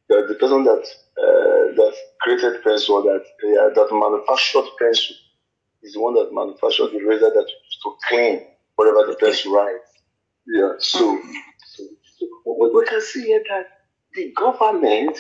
that 0.08 0.28
the 0.28 0.34
person 0.34 0.64
that 0.64 0.84
uh, 1.16 1.74
that 1.76 1.94
created 2.20 2.62
pencil, 2.62 3.02
that 3.02 3.24
yeah, 3.42 3.68
that 3.74 3.88
manufactured 3.92 4.68
pencil, 4.78 5.16
is 5.82 5.94
the 5.94 6.00
one 6.00 6.14
that 6.14 6.30
manufactured 6.32 6.90
the 6.92 7.04
razor 7.04 7.30
that 7.30 7.46
used 7.48 7.82
to 7.82 7.94
clean 8.08 8.42
whatever 8.76 9.06
the 9.06 9.16
pencil 9.18 9.52
writes. 9.54 9.90
Yeah. 10.46 10.72
So, 10.78 11.18
so, 11.74 11.84
so 12.18 12.26
we, 12.58 12.70
we 12.74 12.84
can 12.86 13.00
see 13.00 13.22
here 13.22 13.42
that 13.48 13.66
the 14.14 14.32
government, 14.36 15.16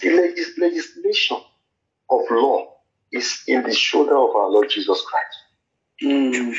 the 0.00 0.10
legis- 0.10 0.58
legislation 0.58 1.36
of 2.10 2.20
law, 2.30 2.74
is 3.12 3.42
in 3.46 3.62
the 3.62 3.72
shoulder 3.72 4.16
of 4.16 4.34
our 4.34 4.48
Lord 4.48 4.68
Jesus 4.70 5.02
Christ. 5.06 5.38
Mm. 6.02 6.54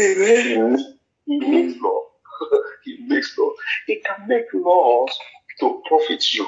Amen. 0.00 0.98
He 1.26 1.38
makes 1.38 1.80
law. 1.80 2.00
he 2.84 2.98
makes 3.06 3.36
law. 3.38 3.50
He 3.86 4.02
can 4.02 4.28
make 4.28 4.46
laws 4.54 5.16
to 5.60 5.82
profit 5.88 6.34
you. 6.34 6.46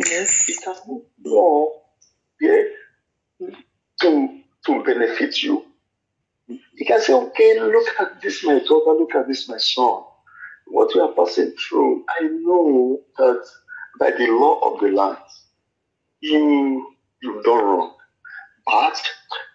Yes. 0.00 0.46
He 0.46 0.54
can 0.56 0.74
make 0.88 1.04
law 1.26 1.72
yeah, 2.40 2.62
to, 4.02 4.40
to 4.66 4.84
benefit 4.84 5.42
you. 5.42 5.64
He 6.76 6.84
can 6.86 7.00
say, 7.00 7.12
okay, 7.12 7.60
look 7.60 7.88
at 8.00 8.22
this, 8.22 8.44
my 8.44 8.60
daughter, 8.60 8.98
look 8.98 9.14
at 9.14 9.28
this, 9.28 9.48
my 9.48 9.58
son. 9.58 10.02
What 10.66 10.94
you 10.94 11.02
are 11.02 11.14
passing 11.14 11.52
through, 11.52 12.04
I 12.08 12.22
know 12.24 13.00
that 13.18 13.44
by 14.00 14.10
the 14.12 14.26
law 14.28 14.60
of 14.74 14.80
the 14.80 14.88
land, 14.88 15.18
you, 16.20 16.94
you've 17.22 17.44
done 17.44 17.64
wrong. 17.64 17.94
But 18.66 19.02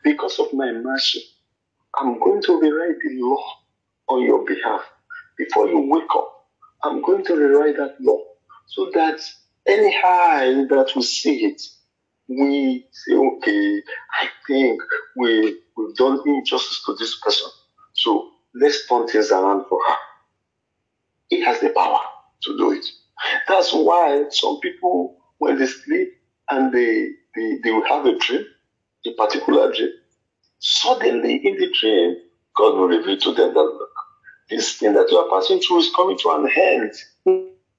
because 0.04 0.40
of 0.40 0.54
my 0.54 0.72
mercy, 0.72 1.24
I'm 1.96 2.20
going 2.20 2.42
to 2.44 2.60
rewrite 2.60 3.00
the 3.02 3.22
law 3.22 3.44
on 4.10 4.22
your 4.24 4.46
behalf. 4.46 4.82
Before 5.38 5.68
you 5.68 5.80
wake 5.90 6.10
up, 6.16 6.46
I'm 6.84 7.02
going 7.02 7.24
to 7.26 7.36
rewrite 7.36 7.78
that 7.78 7.96
law 8.02 8.20
so 8.68 8.90
that 8.94 9.20
any 9.68 9.96
high 9.96 10.66
that 10.70 10.92
we 10.96 11.02
see 11.04 11.46
it, 11.46 11.62
we 12.28 12.88
say, 12.92 13.14
okay, 13.16 13.82
I 14.20 14.28
think 14.48 14.82
we, 15.16 15.60
we've 15.78 15.96
done 15.96 16.22
injustice 16.26 16.84
to 16.86 16.96
this 16.96 17.20
person. 17.20 17.50
So 17.94 18.32
let's 18.56 18.88
turn 18.88 19.08
things 19.08 19.32
around 19.32 19.66
for 19.70 19.80
her. 19.88 19.96
He 21.30 21.42
has 21.42 21.60
the 21.60 21.70
power 21.70 22.00
to 22.44 22.58
do 22.58 22.72
it. 22.72 22.86
That's 23.48 23.72
why 23.72 24.26
some 24.30 24.60
people, 24.60 25.18
when 25.38 25.58
they 25.60 25.68
sleep 25.68 26.14
and 26.50 26.74
they, 26.74 27.10
they, 27.36 27.60
they 27.64 27.72
will 27.72 27.86
have 27.86 28.06
a 28.06 28.18
dream, 28.18 28.46
a 29.06 29.14
particular 29.14 29.72
dream, 29.72 29.92
suddenly 30.64 31.36
in 31.44 31.58
the 31.58 31.70
dream, 31.80 32.16
God 32.58 32.76
will 32.76 32.88
reveal 32.88 33.18
to 33.18 33.34
them 33.34 33.54
that 33.54 33.60
look, 33.60 33.90
this 34.50 34.78
thing 34.78 34.94
that 34.94 35.12
you 35.12 35.18
are 35.18 35.30
passing 35.30 35.60
through 35.60 35.80
is 35.80 35.92
coming 35.96 36.18
to 36.20 36.30
an 36.32 36.50
end. 36.56 36.94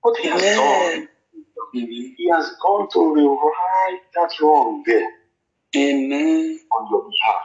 What 0.02 0.18
he 0.20 0.28
has 0.28 0.42
done, 0.42 1.08
he 1.72 2.30
has 2.30 2.50
gone 2.62 2.88
to 2.92 3.14
rewrite 3.14 4.00
that 4.14 4.30
wrong 4.40 4.82
there 4.86 5.08
Amen. 5.76 6.60
on 6.78 6.88
your 6.90 7.02
behalf. 7.02 7.42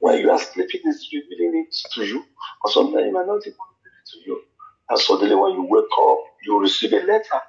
While 0.00 0.18
you 0.18 0.30
are 0.30 0.38
sleeping, 0.38 0.80
it's 0.84 1.08
revealing 1.12 1.66
it 1.68 1.76
to 1.94 2.04
you, 2.04 2.24
or 2.64 2.70
sometimes 2.72 3.06
it 3.06 3.12
might 3.12 3.26
not 3.26 3.40
even 3.46 3.54
reveal 3.54 3.92
it 4.02 4.10
to 4.12 4.18
you. 4.26 4.42
And 4.90 4.98
suddenly, 4.98 5.36
when 5.36 5.52
you 5.52 5.66
wake 5.68 5.84
up, 6.02 6.18
you 6.44 6.60
receive 6.60 6.92
a 6.92 7.06
letter. 7.06 7.40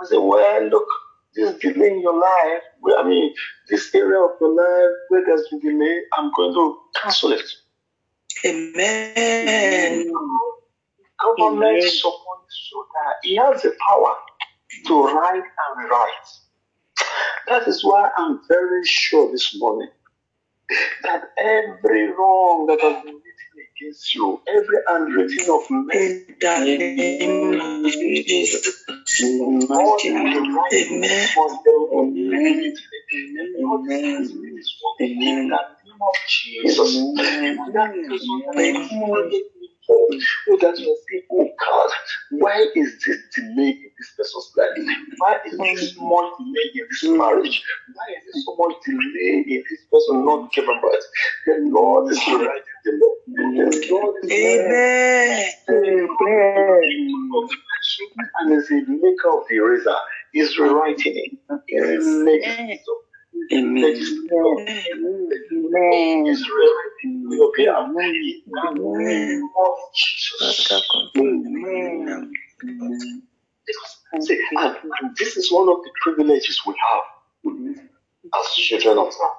I 0.00 0.06
say, 0.06 0.18
Well, 0.18 0.64
look, 0.68 0.88
this 1.34 1.58
delay 1.58 1.90
in 1.90 2.00
your 2.00 2.18
life, 2.18 2.62
I 2.98 3.06
mean, 3.06 3.34
this 3.68 3.94
area 3.94 4.18
of 4.18 4.30
your 4.40 4.54
life 4.54 4.96
where 5.08 5.24
there's 5.24 5.46
been 5.48 5.60
delay, 5.60 6.00
I'm 6.14 6.32
going 6.34 6.54
to 6.54 6.78
cancel 7.00 7.32
it. 7.32 7.48
Amen. 8.44 10.10
Government 11.20 11.64
Amen. 11.64 11.82
upon 11.82 12.44
his 12.46 12.56
shoulder. 12.56 12.88
He 13.22 13.36
has 13.36 13.62
the 13.62 13.76
power 13.88 14.14
to 14.86 15.04
write 15.04 15.34
and 15.34 15.78
rewrite. 15.78 16.28
That 17.48 17.68
is 17.68 17.84
why 17.84 18.10
I'm 18.16 18.40
very 18.48 18.84
sure 18.84 19.30
this 19.30 19.58
morning 19.58 19.88
that 21.04 21.22
every 21.38 22.12
wrong 22.12 22.66
that 22.66 22.80
has 22.80 23.04
been 23.04 23.14
written 23.14 23.54
against 23.76 24.14
you, 24.14 24.40
every 24.48 24.78
handwriting 24.88 25.48
of 25.50 25.62
men, 25.70 25.90
In 26.66 26.78
the 26.78 26.96
name 26.96 27.60
of 27.84 27.92
Jesus. 27.92 28.84
In 29.20 29.38
the 29.60 29.66
all 29.74 29.98
mighty 29.98 30.10
that 30.10 30.24
name. 30.24 30.44
you 30.44 30.56
write 30.56 30.72
Amen. 30.74 31.28
Amen. 31.92 32.74
Lord, 33.58 33.80
Amen. 35.00 35.50
This 39.90 40.22
is 40.22 40.36
what 40.46 40.60
in 40.60 40.60
the 40.60 40.64
name 40.64 40.64
of 40.64 40.66
Jesus. 40.66 40.66
That 40.66 40.70
is 40.70 40.70
what 40.70 40.70
Amen. 40.70 40.70
Oh, 40.70 40.70
that 40.70 40.78
you 40.78 40.98
say, 41.10 41.24
oh 41.32 41.48
God, 41.58 41.90
why 42.30 42.66
is 42.74 43.04
this 43.06 43.18
delay 43.34 43.70
in 43.70 43.90
this 43.98 44.10
person's 44.16 44.52
life? 44.56 44.76
Why 45.18 45.38
is 45.46 45.58
this 45.58 45.92
mm. 45.92 45.96
so 45.96 46.02
much 46.02 46.32
delay 46.38 46.70
in 46.74 46.86
this 46.90 47.04
marriage? 47.04 47.62
Why 47.94 48.06
is 48.16 48.22
there 48.24 48.42
so 48.44 48.56
much 48.58 48.76
delay 48.86 49.44
in 49.46 49.62
this 49.68 49.82
person 49.92 50.24
not 50.24 50.52
giving 50.52 50.80
birth? 50.82 51.06
The 51.46 51.54
Lord 51.70 52.12
is 52.12 52.18
writing 52.28 52.62
the 52.84 52.92
law. 53.00 53.14
The 53.26 53.88
Lord 53.90 54.14
is 54.24 54.30
Amen. 54.32 55.50
and 58.40 58.52
is 58.52 58.68
the 58.68 58.80
maker 58.88 59.30
of 59.30 59.44
the 59.48 59.56
eraser. 59.56 59.96
He's 60.32 60.58
rewriting 60.58 61.16
it. 61.16 61.30
He's 61.66 62.04
the 62.04 62.24
legislator. 62.24 62.78
Amen. 63.52 63.82
Legislator. 63.82 64.54
He's 66.26 66.42
rewriting 66.48 67.14
your 67.30 67.50
behalf. 67.56 67.88
In 67.88 67.92
the 68.46 68.70
name 68.98 69.48
of 69.58 69.74
Jesus. 69.94 70.68
Because, 73.66 73.92
see, 74.26 74.38
and, 74.56 74.76
and 75.00 75.16
this 75.16 75.36
is 75.36 75.52
one 75.52 75.68
of 75.68 75.82
the 75.84 75.90
privileges 76.02 76.60
we 76.66 76.74
have 76.92 77.04
as 78.34 78.54
children 78.54 78.98
of 78.98 79.08
God. 79.08 79.36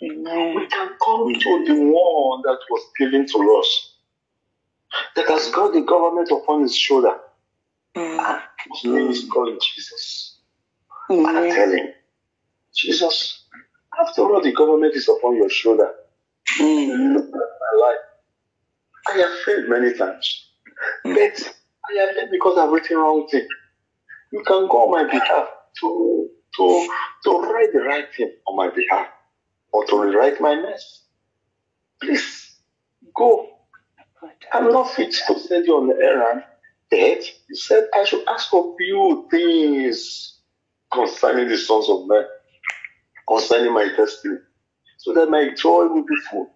We 0.00 0.66
can 0.68 0.88
come 1.04 1.32
to 1.34 1.64
the 1.66 1.74
one 1.74 2.42
that 2.42 2.58
was 2.70 2.82
given 2.98 3.26
to 3.26 3.38
us, 3.58 3.68
that 5.16 5.28
has 5.28 5.50
got 5.50 5.72
the 5.72 5.80
government 5.80 6.30
upon 6.30 6.62
his 6.62 6.76
shoulder, 6.76 7.18
and 7.94 8.40
whose 8.70 8.84
name 8.84 9.08
is 9.10 9.24
called 9.28 9.60
Jesus. 9.60 10.38
And 11.08 11.26
I 11.26 11.50
tell 11.50 11.70
him, 11.70 11.88
Jesus, 12.76 13.46
after 14.00 14.22
all, 14.22 14.42
the 14.42 14.52
government 14.52 14.94
is 14.94 15.08
upon 15.08 15.36
your 15.36 15.50
shoulder. 15.50 15.90
Mm. 16.60 17.14
Look 17.14 17.26
at 17.26 17.32
my 17.32 17.86
life. 17.88 17.98
I 19.08 19.12
have 19.18 19.38
failed 19.44 19.68
many 19.68 19.94
times, 19.94 20.50
mm. 21.06 21.14
but 21.14 21.54
I 21.90 22.00
have 22.00 22.14
failed 22.16 22.30
because 22.30 22.58
I've 22.58 22.70
written 22.70 22.98
wrong 22.98 23.28
thing. 23.30 23.46
You 24.32 24.42
can 24.44 24.68
go 24.68 24.84
on 24.86 24.90
my 24.92 25.10
behalf 25.10 25.48
to 25.80 26.28
to 26.56 26.88
to 27.24 27.30
write 27.40 27.72
the 27.72 27.80
right 27.80 28.06
thing 28.16 28.32
on 28.48 28.56
my 28.56 28.70
behalf, 28.70 29.08
or 29.72 29.84
to 29.86 29.96
rewrite 30.00 30.40
my 30.40 30.54
mess. 30.56 31.04
Please 32.00 32.56
go. 33.16 33.48
I'm 34.52 34.70
not 34.72 34.90
fit 34.94 35.14
to 35.28 35.38
send 35.38 35.66
you 35.66 35.76
on 35.76 35.88
the 35.88 35.96
errand. 36.04 36.42
But 36.90 37.24
you 37.48 37.56
said 37.56 37.84
I 37.94 38.04
should 38.04 38.26
ask 38.28 38.52
of 38.54 38.74
you 38.80 39.26
things 39.30 40.40
concerning 40.92 41.48
the 41.48 41.58
sons 41.58 41.88
of 41.88 42.06
men, 42.06 42.24
concerning 43.28 43.74
my 43.74 43.88
destiny. 43.96 44.38
so 44.98 45.14
that 45.14 45.30
my 45.30 45.50
joy 45.56 45.86
will 45.86 46.04
be 46.04 46.16
full. 46.30 46.50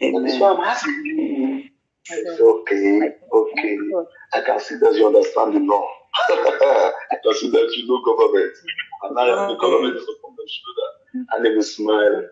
And 0.00 0.26
that's 0.26 0.40
why 0.40 0.52
I'm 0.52 0.60
you. 1.04 1.64
Okay, 2.40 3.00
okay. 3.32 3.78
I 4.34 4.40
can 4.42 4.60
see 4.60 4.76
that 4.76 4.94
you 4.96 5.06
understand 5.06 5.54
the 5.54 5.60
law. 5.60 5.86
I 6.30 7.16
can 7.24 7.34
see 7.34 7.50
that 7.50 7.74
you 7.76 7.88
know 7.88 8.02
government. 8.04 8.54
And 9.04 9.18
am 9.18 9.48
the 9.48 9.56
government 9.60 9.96
is 9.96 10.02
upon 10.04 10.36
my 10.36 10.46
shoulder. 10.48 10.88
And 11.32 11.46
they 11.46 11.50
will 11.54 11.62
smile, 11.62 12.22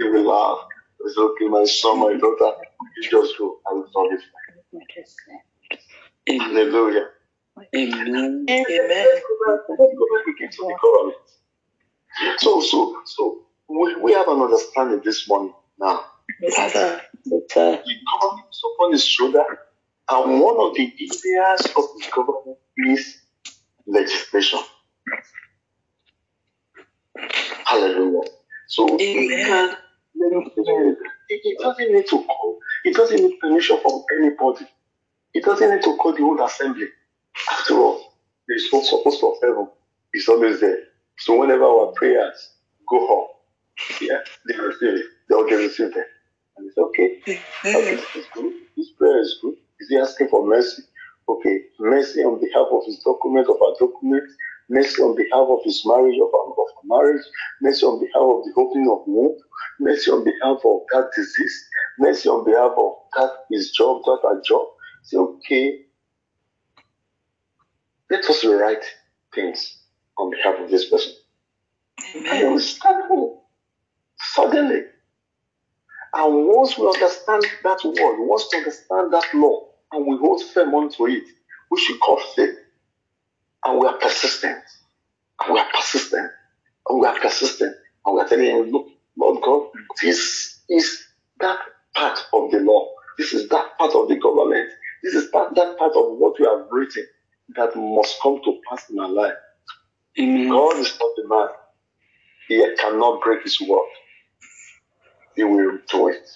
they 0.00 0.08
will 0.10 0.26
laugh. 0.26 0.66
It's 1.00 1.18
okay, 1.18 1.48
my 1.48 1.64
son, 1.64 2.00
my 2.00 2.14
daughter, 2.18 2.52
you 2.98 3.10
just 3.10 3.38
go. 3.38 3.58
I 3.70 3.74
will 3.74 3.88
solve 3.92 4.12
it. 4.12 4.22
Hallelujah. 6.40 7.08
Amen. 7.76 8.46
Amen. 8.50 9.06
So, 12.38 12.60
so, 12.60 12.96
so 13.06 13.42
we, 13.68 13.96
we 13.96 14.12
have 14.12 14.28
an 14.28 14.40
understanding 14.40 15.00
this 15.04 15.28
morning 15.28 15.54
now. 15.78 16.04
Yes, 16.40 16.72
sir. 16.72 17.02
Yes, 17.24 17.42
sir. 17.50 17.82
The 17.84 17.94
government 18.20 18.46
is 18.50 18.62
upon 18.74 18.92
his 18.92 19.04
shoulder, 19.06 19.44
and 20.10 20.40
one 20.40 20.56
of 20.60 20.74
the 20.74 20.92
areas 21.26 21.66
of 21.66 21.74
the 21.98 22.04
government 22.14 22.58
is 22.78 23.18
legislation. 23.86 24.60
Hallelujah. 27.64 28.28
So 28.68 28.96
it, 28.98 29.02
Amen. 29.02 29.76
it, 30.16 31.40
it 31.44 31.58
doesn't 31.60 31.92
need 31.92 32.06
to 32.08 32.24
call, 32.24 32.58
it 32.84 32.94
doesn't 32.96 33.16
need 33.22 33.38
permission 33.40 33.78
from 33.82 34.02
anybody. 34.18 34.66
It 35.34 35.44
doesn't 35.44 35.70
need 35.70 35.82
to 35.84 35.96
call 35.96 36.12
the 36.14 36.22
whole 36.22 36.42
assembly. 36.44 36.86
After 37.52 37.74
all, 37.76 38.14
the 38.48 38.58
supposed 38.58 39.24
of 39.24 39.34
heaven 39.42 39.68
is 40.14 40.28
always 40.28 40.60
there. 40.60 40.78
So 41.20 41.38
whenever 41.38 41.64
our 41.64 41.92
prayers 41.92 42.54
go 42.88 43.22
up, 43.22 43.30
yeah, 44.00 44.20
they 44.48 44.56
receive 44.56 45.00
it. 45.00 45.06
They'll 45.28 45.46
get 45.46 45.56
received 45.56 45.96
it. 45.96 46.06
And 46.56 46.66
it's 46.68 46.78
okay. 46.78 47.20
Mm-hmm. 47.26 47.76
Okay, 47.76 47.94
this 47.96 48.16
is 48.16 48.26
good. 48.34 48.52
This 48.76 48.90
prayer 48.92 49.20
is 49.20 49.38
good. 49.42 49.54
Is 49.80 49.88
he 49.90 49.98
asking 49.98 50.28
for 50.28 50.46
mercy? 50.46 50.82
Okay, 51.28 51.60
mercy 51.78 52.20
on 52.20 52.40
behalf 52.40 52.68
of 52.72 52.84
his 52.86 52.98
document, 53.00 53.48
of 53.48 53.56
our 53.60 53.74
document, 53.78 54.24
mercy 54.70 55.02
on 55.02 55.14
behalf 55.14 55.46
of 55.48 55.60
his 55.62 55.82
marriage, 55.84 56.16
of 56.16 56.28
our, 56.34 56.46
of 56.52 56.58
our 56.58 57.02
marriage, 57.02 57.22
mercy 57.60 57.84
on 57.84 58.00
behalf 58.00 58.22
of 58.22 58.44
the 58.44 58.52
opening 58.56 58.90
of 58.90 59.06
womb, 59.06 59.36
mercy 59.78 60.10
on 60.10 60.24
behalf 60.24 60.58
of 60.64 60.80
that 60.92 61.10
disease, 61.14 61.68
mercy 61.98 62.28
on 62.30 62.44
behalf 62.44 62.72
of 62.76 62.92
that 63.16 63.30
his 63.50 63.70
job, 63.72 64.02
that 64.04 64.20
our 64.24 64.40
job. 64.40 64.66
Say, 65.02 65.16
okay, 65.18 65.80
let 68.10 68.24
us 68.24 68.44
write 68.44 68.84
things 69.34 69.79
on 70.20 70.30
behalf 70.30 70.60
of 70.60 70.70
this 70.70 70.88
person. 70.88 71.12
And 72.14 72.54
we 72.54 72.60
suddenly. 74.18 74.82
And 76.12 76.46
once 76.48 76.76
we 76.78 76.86
understand 76.86 77.44
that 77.62 77.84
word, 77.84 78.26
once 78.26 78.46
we 78.52 78.58
understand 78.58 79.12
that 79.12 79.24
law, 79.34 79.68
and 79.92 80.06
we 80.06 80.16
hold 80.18 80.42
firm 80.42 80.74
onto 80.74 81.06
it, 81.06 81.24
which 81.68 81.80
we 81.80 81.80
should 81.80 82.00
call 82.00 82.20
faith. 82.36 82.56
And 83.64 83.78
we 83.78 83.86
are 83.86 83.98
persistent. 83.98 84.62
And 85.40 85.54
we 85.54 85.60
are 85.60 85.68
persistent. 85.74 86.30
And 86.88 87.00
we 87.00 87.06
are 87.06 87.18
persistent. 87.20 87.76
And 88.06 88.14
we 88.14 88.20
are 88.22 88.28
telling 88.28 88.46
him, 88.46 88.70
look, 88.70 88.88
Lord 89.16 89.42
God, 89.42 89.68
this 90.02 90.60
is 90.68 91.04
that 91.40 91.58
part 91.94 92.18
of 92.32 92.50
the 92.50 92.58
law. 92.60 92.88
This 93.18 93.32
is 93.32 93.48
that 93.48 93.78
part 93.78 93.94
of 93.94 94.08
the 94.08 94.16
government. 94.16 94.70
This 95.02 95.14
is 95.14 95.30
that, 95.32 95.54
that 95.54 95.78
part 95.78 95.92
of 95.96 96.18
what 96.18 96.38
we 96.38 96.46
have 96.46 96.66
written 96.70 97.06
that 97.56 97.76
must 97.76 98.20
come 98.22 98.40
to 98.44 98.60
pass 98.68 98.88
in 98.90 98.98
our 98.98 99.08
life. 99.08 99.34
Amen. 100.18 100.48
God 100.48 100.76
is 100.78 100.98
not 100.98 101.10
the 101.16 101.28
man. 101.28 101.48
He 102.48 102.76
cannot 102.76 103.22
break 103.22 103.42
his 103.44 103.60
word. 103.60 103.88
He 105.36 105.44
will 105.44 105.78
do 105.90 106.08
it. 106.08 106.28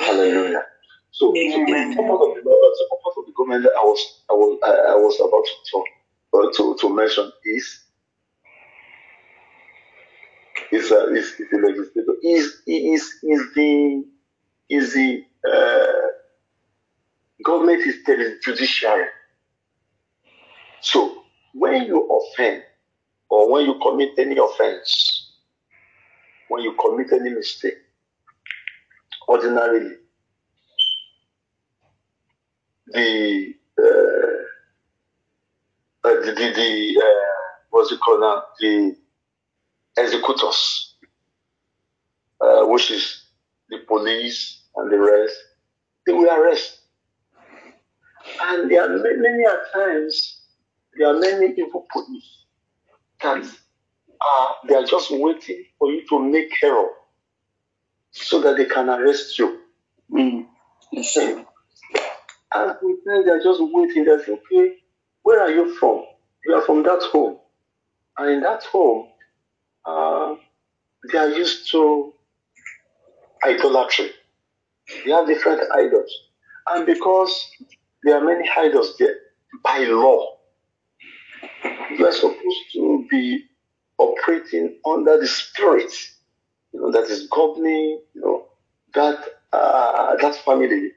Hallelujah. 0.00 0.62
So, 1.10 1.26
so 1.26 1.32
the 1.32 1.94
part 1.96 2.22
of 2.22 2.34
the 2.34 2.74
so 2.76 2.88
part 3.02 3.14
of 3.18 3.26
the 3.26 3.32
government 3.36 3.64
that 3.64 3.72
I 3.78 3.84
was 3.84 4.22
I 4.30 4.32
was 4.32 4.58
I, 4.64 4.94
was 4.96 5.20
about 5.20 5.44
to 5.44 5.70
talk 5.70 5.86
uh, 6.34 6.52
to, 6.56 6.76
to 6.80 6.94
mention 6.94 7.30
is 7.44 7.84
is 10.72 10.90
uh, 10.90 11.06
is, 11.08 11.26
is 11.38 11.50
the 11.50 11.58
legislator 11.58 12.14
is 12.22 12.62
is 12.66 13.14
is 13.22 13.54
the 13.54 14.04
is 14.70 14.94
the 14.94 15.24
uh, 15.48 16.08
government 17.44 17.82
is 17.82 18.02
the 18.04 18.38
judiciary. 18.42 19.08
So 20.80 21.23
when 21.54 21.84
you 21.84 22.02
offend 22.08 22.62
or 23.30 23.50
when 23.50 23.64
you 23.64 23.78
commit 23.80 24.10
any 24.18 24.36
offense, 24.36 25.30
when 26.48 26.62
you 26.62 26.74
commit 26.74 27.12
any 27.12 27.30
mistake, 27.30 27.78
ordinarily, 29.28 29.96
the 32.88 33.54
uh, 33.78 33.84
uh, 36.08 36.14
the 36.20 36.32
the, 36.36 36.52
the 36.54 37.02
uh, 37.02 37.34
what's 37.70 37.92
it 37.92 38.00
called 38.00 38.20
now? 38.20 38.42
The 38.60 38.96
executors, 39.96 40.94
uh, 42.40 42.66
which 42.66 42.90
is 42.90 43.22
the 43.70 43.78
police 43.86 44.64
and 44.76 44.92
the 44.92 44.98
rest, 44.98 45.36
they 46.04 46.12
will 46.12 46.30
arrest. 46.30 46.80
And 48.42 48.70
there 48.70 48.82
are 48.82 48.98
many, 48.98 49.16
many 49.18 49.44
times 49.72 50.43
there 50.96 51.08
are 51.08 51.18
many 51.18 51.54
evil 51.56 51.86
police 51.92 52.44
that 53.22 53.44
are 53.44 54.56
they 54.68 54.74
are 54.74 54.84
just 54.84 55.10
waiting 55.10 55.64
for 55.78 55.90
you 55.90 56.06
to 56.08 56.18
make 56.18 56.52
error 56.62 56.90
so 58.10 58.40
that 58.40 58.56
they 58.56 58.66
can 58.66 58.88
arrest 58.88 59.38
you. 59.38 59.60
Mm. 60.12 60.46
Yes. 60.92 61.16
And 61.16 62.76
with 62.82 63.04
them, 63.04 63.24
they're 63.26 63.42
just 63.42 63.60
waiting. 63.60 64.04
They 64.04 64.16
say, 64.24 64.32
okay, 64.32 64.76
where 65.22 65.40
are 65.40 65.50
you 65.50 65.74
from? 65.74 66.04
You 66.46 66.54
are 66.54 66.62
from 66.62 66.82
that 66.84 67.02
home. 67.12 67.38
And 68.16 68.30
in 68.30 68.40
that 68.42 68.62
home, 68.64 69.08
uh, 69.84 70.36
they 71.10 71.18
are 71.18 71.28
used 71.28 71.70
to 71.72 72.12
idolatry. 73.44 74.10
They 75.04 75.10
have 75.10 75.26
different 75.26 75.62
idols. 75.72 76.12
And 76.68 76.86
because 76.86 77.50
there 78.04 78.16
are 78.16 78.24
many 78.24 78.48
idols 78.56 78.96
there, 78.98 79.16
by 79.62 79.78
law, 79.78 80.36
you 81.90 82.06
are 82.06 82.12
supposed 82.12 82.72
to 82.72 83.06
be 83.10 83.44
operating 83.98 84.76
under 84.86 85.18
the 85.18 85.26
spirit, 85.26 85.92
you 86.72 86.80
know, 86.80 86.90
that 86.90 87.04
is 87.10 87.28
governing, 87.28 88.00
you 88.14 88.20
know, 88.20 88.46
that 88.94 89.18
uh, 89.52 90.16
that 90.16 90.34
family, 90.44 90.92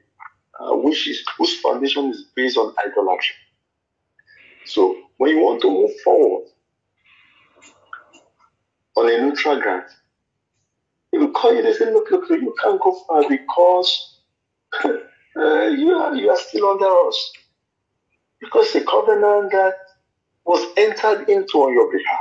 uh, 0.58 0.74
which 0.76 1.08
is 1.08 1.24
whose 1.36 1.60
foundation 1.60 2.10
is 2.10 2.24
based 2.34 2.56
on 2.58 2.74
idolatry. 2.84 3.36
So 4.64 4.96
when 5.18 5.36
you 5.36 5.42
want 5.42 5.62
to 5.62 5.70
move 5.70 5.90
forward 6.02 6.48
on 8.96 9.08
a 9.08 9.18
neutral 9.22 9.60
ground, 9.60 9.84
they 11.12 11.18
will 11.18 11.30
call 11.32 11.54
you. 11.54 11.62
They 11.62 11.72
say, 11.72 11.92
"Look, 11.92 12.10
look, 12.10 12.28
look, 12.28 12.40
you 12.40 12.54
can't 12.62 12.80
go 12.80 12.92
far 13.06 13.28
because 13.28 14.20
uh, 14.84 14.90
you 15.36 15.92
are 15.92 16.14
you 16.14 16.30
are 16.30 16.36
still 16.38 16.70
under 16.70 17.08
us 17.08 17.32
because 18.40 18.72
the 18.72 18.82
covenant 18.82 19.52
that 19.52 19.74
was 20.48 20.66
entered 20.78 21.28
into 21.28 21.58
on 21.58 21.74
your 21.74 21.92
behalf, 21.92 22.20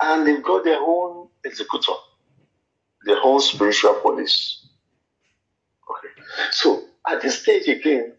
and 0.00 0.24
they've 0.24 0.44
got 0.44 0.62
their 0.62 0.78
own 0.78 1.28
executor, 1.44 1.94
their 3.04 3.18
own 3.24 3.40
spiritual 3.40 3.94
police. 3.94 4.64
Okay, 5.90 6.22
so 6.52 6.84
at 7.08 7.20
this 7.20 7.42
stage 7.42 7.66
again, 7.66 8.12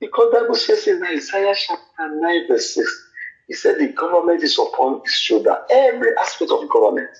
because 0.00 0.32
Bible 0.32 0.56
says 0.56 0.88
in 0.88 1.04
Isaiah 1.04 1.54
chapter 1.56 2.20
9, 2.20 2.48
verse 2.48 2.74
6, 2.74 3.10
he 3.46 3.54
said 3.54 3.78
the 3.78 3.88
government 3.88 4.42
is 4.42 4.58
upon 4.58 5.00
his 5.04 5.14
shoulder. 5.14 5.56
Every 5.70 6.16
aspect 6.16 6.50
of 6.50 6.68
government. 6.68 7.10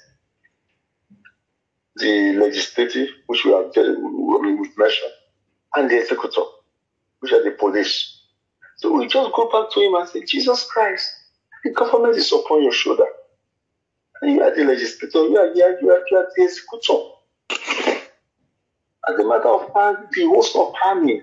The 1.97 2.33
legislative, 2.33 3.09
which 3.27 3.45
we 3.45 3.53
have 3.53 3.71
I 3.77 4.41
mean, 4.43 4.59
mentioned, 4.77 5.13
and 5.77 5.89
the 5.89 6.01
executor, 6.01 6.43
which 7.21 7.33
are 7.33 7.45
the 7.45 7.53
police. 7.53 8.18
So 8.79 8.93
we 8.99 9.09
just 9.09 9.33
go 9.35 9.51
back 9.51 9.73
to 9.75 9.81
him 9.81 9.97
and 9.97 10.09
say, 10.09 10.25
Jesus 10.25 10.67
Christ, 10.71 11.11
the 11.65 11.73
government 11.73 12.17
is 12.19 12.33
upon 12.33 12.65
your 12.65 12.73
shoulder. 12.73 13.07
And 14.23 14.33
you 14.33 14.43
are 14.43 14.55
the 14.57 14.65
legislator, 14.65 15.29
you 15.29 15.39
are, 15.39 15.55
you 15.55 15.65
are, 15.65 15.81
you 15.83 15.91
are, 15.93 16.03
you 16.11 16.19
are 16.19 16.29
the 16.37 16.45
executor. 16.45 17.11
As 19.09 19.19
a 19.19 19.29
matter 19.29 19.49
of 19.49 19.73
fact, 19.75 20.13
the 20.15 20.27
host 20.27 20.57
of 20.57 20.75
army, 20.85 21.23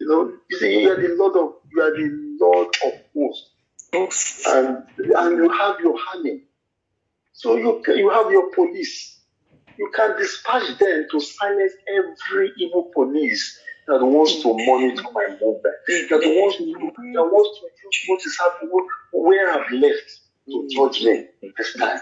you 0.00 0.08
know, 0.08 0.32
you 0.50 0.58
see, 0.58 0.82
you 0.82 0.92
are 0.92 1.00
the 1.00 1.14
Lord 1.16 1.36
of 1.36 1.54
you 1.72 1.82
are 1.82 1.92
the 1.92 2.36
Lord 2.40 2.68
of 2.86 2.92
hosts, 3.16 3.50
and 4.46 4.84
and 5.16 5.36
you 5.38 5.50
have 5.50 5.80
your 5.80 5.96
army. 6.14 6.42
So 7.32 7.56
you 7.56 7.82
you 7.88 8.10
have 8.10 8.30
your 8.32 8.50
police. 8.54 9.20
You 9.78 9.90
can 9.94 10.16
dispatch 10.18 10.78
them 10.78 11.06
to 11.10 11.20
silence 11.20 11.72
every 11.88 12.52
evil 12.58 12.90
police 12.94 13.58
that 13.90 14.04
wants 14.06 14.40
to 14.42 14.54
monitor 14.54 15.02
my 15.12 15.26
movement, 15.40 15.76
that 16.10 16.22
wants 16.22 16.56
to 16.58 16.64
that 16.64 17.26
wants 17.26 17.58
to 17.58 17.66
use 17.66 17.98
what 18.06 18.20
is 18.24 18.38
happening, 18.38 18.86
where 19.12 19.50
I've 19.52 19.70
left 19.72 20.20
to 20.46 20.68
judge 20.70 21.02
me 21.02 21.26
this 21.58 21.74
time. 21.74 21.98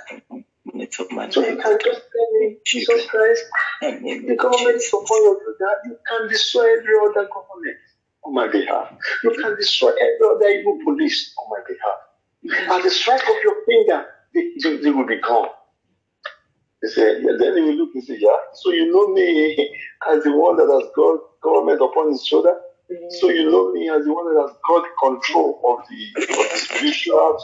So 0.90 1.40
you 1.40 1.56
can 1.56 1.78
just 1.82 2.02
tell 2.12 2.28
me, 2.40 2.58
Jesus 2.66 3.06
Christ, 3.06 3.42
the 3.80 4.36
government 4.38 4.76
is 4.76 4.88
upon 4.92 5.22
your 5.24 5.38
shoulder. 5.40 5.72
You 5.86 5.96
can 6.06 6.28
destroy 6.28 6.76
every 6.78 6.94
other 7.08 7.26
government 7.32 7.78
on 8.24 8.34
my 8.34 8.48
behalf. 8.48 8.92
You 9.24 9.30
can 9.30 9.56
destroy 9.56 9.90
every 9.90 10.26
other 10.30 10.48
evil 10.48 10.78
police 10.84 11.34
on 11.38 11.46
my 11.50 11.64
behalf. 11.66 12.76
At 12.76 12.84
the 12.84 12.90
strike 12.90 13.22
of 13.22 13.36
your 13.42 13.64
finger, 13.64 14.06
they, 14.34 14.52
they, 14.62 14.76
they 14.82 14.90
will 14.90 15.06
be 15.06 15.20
gone. 15.20 15.48
He 16.82 16.88
said, 16.88 17.22
yeah, 17.22 17.32
then 17.38 17.56
he 17.56 17.62
will 17.62 17.74
look 17.74 17.94
and 17.94 18.04
say, 18.04 18.18
yeah, 18.20 18.36
so 18.52 18.70
you 18.70 18.92
know 18.92 19.08
me 19.12 19.74
as 20.12 20.22
the 20.22 20.36
one 20.36 20.56
that 20.58 20.68
has 20.70 20.90
got 20.94 21.20
government 21.42 21.80
upon 21.80 22.10
his 22.10 22.26
shoulder. 22.26 22.54
Mm. 22.90 23.12
So 23.12 23.28
you 23.30 23.50
know 23.50 23.72
me 23.72 23.88
as 23.90 24.04
the 24.04 24.12
one 24.12 24.34
that 24.34 24.40
has 24.40 24.56
got 24.66 24.84
control 25.02 25.60
of 25.64 25.88
the, 25.88 26.22
of 26.22 26.50
the 26.50 26.58
spiritual 26.58 27.38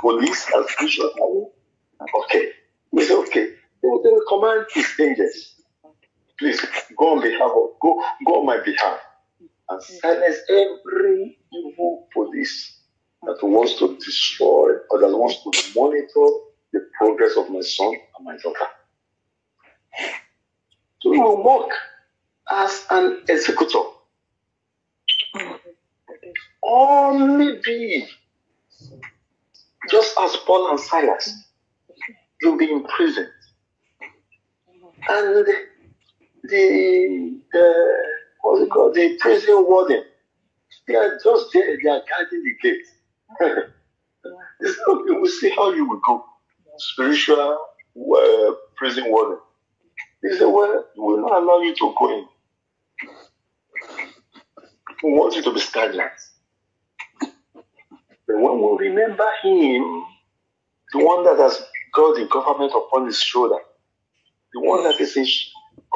police 0.00 0.46
and 0.54 0.68
spiritual 0.68 1.10
army. 1.22 1.46
Okay. 2.24 2.50
He 2.92 3.04
said, 3.04 3.18
okay. 3.18 3.54
They 3.82 3.88
will, 3.88 4.02
they 4.02 4.10
command 4.28 4.66
his 4.72 4.88
angels. 5.00 5.54
Please 6.38 6.64
go 6.96 7.16
on 7.16 7.22
behalf 7.22 7.50
of 7.50 7.80
go 7.80 8.02
go 8.24 8.40
on 8.40 8.46
my 8.46 8.58
behalf 8.64 9.00
and 9.68 9.82
silence 9.82 10.36
every 10.48 11.38
evil 11.52 12.06
police 12.12 12.80
that 13.22 13.38
wants 13.42 13.78
to 13.78 13.96
destroy 13.96 14.70
or 14.90 15.00
that 15.00 15.08
wants 15.08 15.42
to 15.42 15.80
monitor 15.80 16.28
the 16.72 16.88
progress 16.96 17.36
of 17.36 17.50
my 17.50 17.60
son 17.60 17.92
and 17.92 18.24
my 18.24 18.36
daughter. 18.36 18.66
So 21.00 21.12
he 21.12 21.18
will 21.18 21.42
work 21.42 21.70
as 22.50 22.86
an 22.90 23.22
executor. 23.28 23.78
Only 26.62 27.60
be 27.64 28.06
just 29.90 30.16
as 30.20 30.36
Paul 30.46 30.70
and 30.70 30.80
Silas, 30.80 31.44
you'll 32.42 32.58
be 32.58 32.70
imprisoned. 32.70 33.28
And 35.08 35.46
the, 35.46 35.54
the 36.44 37.40
what's 38.42 38.62
it 38.62 38.70
called? 38.70 38.94
The 38.94 39.16
prison 39.20 39.64
warden, 39.66 40.04
they 40.86 40.94
are 40.94 41.18
just 41.22 41.46
there, 41.52 41.78
they 41.82 41.88
are 41.90 42.02
guarding 42.08 42.44
the 42.44 42.54
gate. 42.62 42.86
They 44.60 44.68
say, 44.68 44.76
okay, 44.88 45.10
we'll 45.10 45.30
see 45.30 45.50
how 45.50 45.72
you 45.72 45.88
will 45.88 46.00
go. 46.06 46.24
Spiritual 46.78 47.58
uh, 47.96 48.52
prison 48.76 49.04
warden. 49.08 49.38
He 50.22 50.36
said, 50.36 50.46
well, 50.46 50.84
we 50.96 51.02
will 51.02 51.20
not 51.20 51.42
allow 51.42 51.60
you 51.60 51.74
to 51.74 51.94
go 51.98 52.18
in. 52.18 52.26
We 55.02 55.12
want 55.12 55.36
you 55.36 55.42
to 55.42 55.52
be 55.52 55.60
stagnant. 55.60 56.12
But 58.26 58.38
when 58.40 58.60
we 58.60 58.88
remember 58.88 59.26
him, 59.42 60.04
the 60.92 61.04
one 61.04 61.24
that 61.24 61.38
has 61.38 61.62
got 61.94 62.16
the 62.16 62.26
government 62.26 62.72
upon 62.74 63.06
his 63.06 63.20
shoulder, 63.22 63.58
the 64.52 64.60
one 64.60 64.84
that 64.84 65.00
is 65.00 65.16
in 65.16 65.26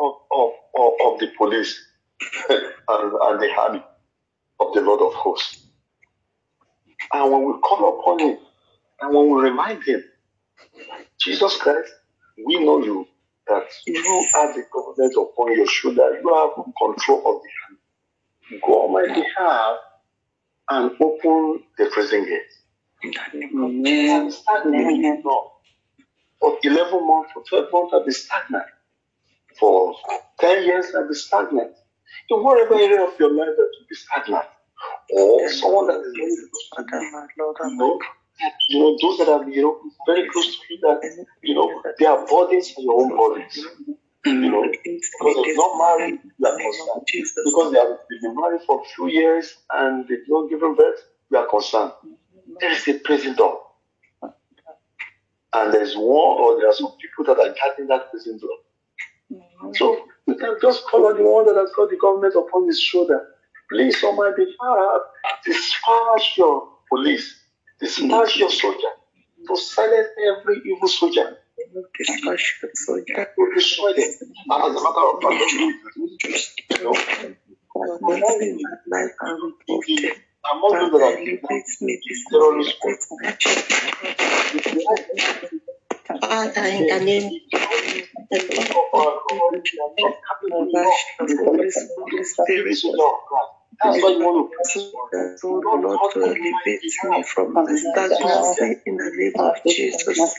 of, 0.00 0.14
of, 0.32 0.50
of, 0.78 0.92
of 1.06 1.20
the 1.20 1.28
police 1.36 1.78
and, 2.50 2.62
and 2.88 3.42
the 3.42 3.50
army 3.58 3.82
of 4.60 4.74
the 4.74 4.80
Lord 4.80 5.00
of 5.02 5.14
hosts. 5.14 5.66
And 7.12 7.32
when 7.32 7.44
we 7.44 7.58
call 7.60 8.00
upon 8.00 8.20
him, 8.20 8.38
and 9.00 9.14
when 9.14 9.30
we 9.30 9.42
remind 9.42 9.82
him, 9.84 10.02
Jesus 11.18 11.56
Christ, 11.56 11.92
we 12.46 12.64
know 12.64 12.82
you 12.84 13.06
that 13.48 13.64
you 13.86 14.28
have 14.34 14.54
the 14.54 14.64
government 14.72 15.14
upon 15.16 15.56
your 15.56 15.66
shoulder, 15.66 16.20
you 16.22 16.34
have 16.34 16.64
control 16.78 17.18
of 17.18 17.42
the 17.42 17.48
hand. 17.66 17.78
Go 18.66 18.86
on 18.86 18.92
my 18.92 19.14
behalf 19.14 19.76
and 20.70 20.90
open 21.00 21.62
the 21.78 21.86
prison 21.92 22.24
gate. 22.24 22.52
And 23.02 24.32
stagnant 24.32 25.24
no. 25.24 25.52
For 26.40 26.58
11 26.62 27.06
months, 27.06 27.30
for 27.32 27.42
12 27.48 27.72
months, 27.72 27.92
I'll 27.94 28.04
be 28.04 28.12
stagnant. 28.12 28.66
For 29.58 29.94
10 30.40 30.64
years, 30.64 30.86
I'll 30.94 31.08
be 31.08 31.14
stagnant. 31.14 31.76
In 32.30 32.42
whatever 32.42 32.74
area 32.74 33.04
of 33.04 33.18
your 33.18 33.32
life 33.32 33.54
that 33.56 33.70
will 33.78 33.86
be 33.88 33.94
stagnant. 33.94 34.46
Or 35.14 35.48
someone 35.50 35.86
that 35.86 36.00
is 36.00 36.12
very 36.16 36.34
close 36.36 36.68
to 36.74 36.82
you, 37.00 37.06
you 37.36 37.76
know, 37.76 37.98
you 38.68 38.78
know, 38.80 38.98
those 39.00 39.18
that 39.18 39.28
are, 39.28 39.48
you 39.48 39.62
know, 39.62 39.78
very 40.06 40.28
close 40.28 40.46
to 40.46 40.62
you 40.70 40.78
that, 40.82 41.26
you 41.42 41.54
know, 41.54 41.82
they 41.98 42.06
are 42.06 42.26
bodies 42.26 42.74
in 42.76 42.84
your 42.84 43.00
own 43.00 43.16
bodies. 43.16 43.66
You 44.24 44.50
know, 44.50 44.62
because 44.70 45.36
they're 45.44 45.56
not 45.56 45.78
married, 45.98 46.20
you 46.38 46.46
are 46.46 46.56
concerned. 46.58 47.06
Because 47.44 47.72
they 47.72 47.78
have 47.78 47.98
been 48.08 48.36
married 48.36 48.62
for 48.66 48.80
a 48.82 48.84
few 48.84 49.08
years 49.08 49.56
and 49.72 50.06
they've 50.08 50.18
not 50.28 50.48
given 50.50 50.74
birth, 50.76 51.00
we 51.30 51.38
are 51.38 51.46
concerned. 51.48 51.92
There 52.60 52.70
is 52.70 52.86
a 52.88 52.94
prison 53.00 53.34
door. 53.34 53.60
And 55.54 55.72
there's 55.74 55.94
one 55.96 56.06
or 56.40 56.58
there 56.58 56.68
are 56.68 56.74
some 56.74 56.92
people 57.00 57.24
that 57.34 57.40
are 57.40 57.54
guarding 57.54 57.88
that 57.88 58.10
prison 58.10 58.38
door. 58.38 58.58
So 59.74 60.04
we 60.26 60.36
can 60.36 60.56
just 60.62 60.86
call 60.86 61.06
on 61.06 61.16
the 61.16 61.24
one 61.24 61.46
that 61.46 61.56
has 61.56 61.70
got 61.76 61.90
the 61.90 61.96
government 61.96 62.34
upon 62.36 62.66
his 62.66 62.80
shoulder. 62.80 63.28
Please, 63.70 64.02
on 64.04 64.16
my 64.16 64.32
behalf, 64.36 65.00
dispatch 65.44 66.38
your 66.38 66.68
police, 66.88 67.40
dispatch 67.80 68.36
your 68.36 68.50
soldier 68.50 68.88
to 69.48 69.56
silence 69.56 70.08
every 70.38 70.60
evil 70.66 70.88
soldier. 70.88 71.38
Father, 86.20 86.64
in 86.66 86.86
the 86.86 87.00
name 87.00 87.24
of 87.24 88.40
the 88.40 88.72
Lord, 88.74 89.18
Holy 91.26 91.70
Spirit. 92.24 92.72
Lord, 93.84 94.50
elevate 96.24 96.82
me 97.04 97.22
from 97.24 97.54
the 97.54 97.78
stagnancy 97.78 98.76
in 98.86 98.96
the 98.96 99.10
name 99.16 99.32
of 99.38 99.56
Jesus. 99.66 100.34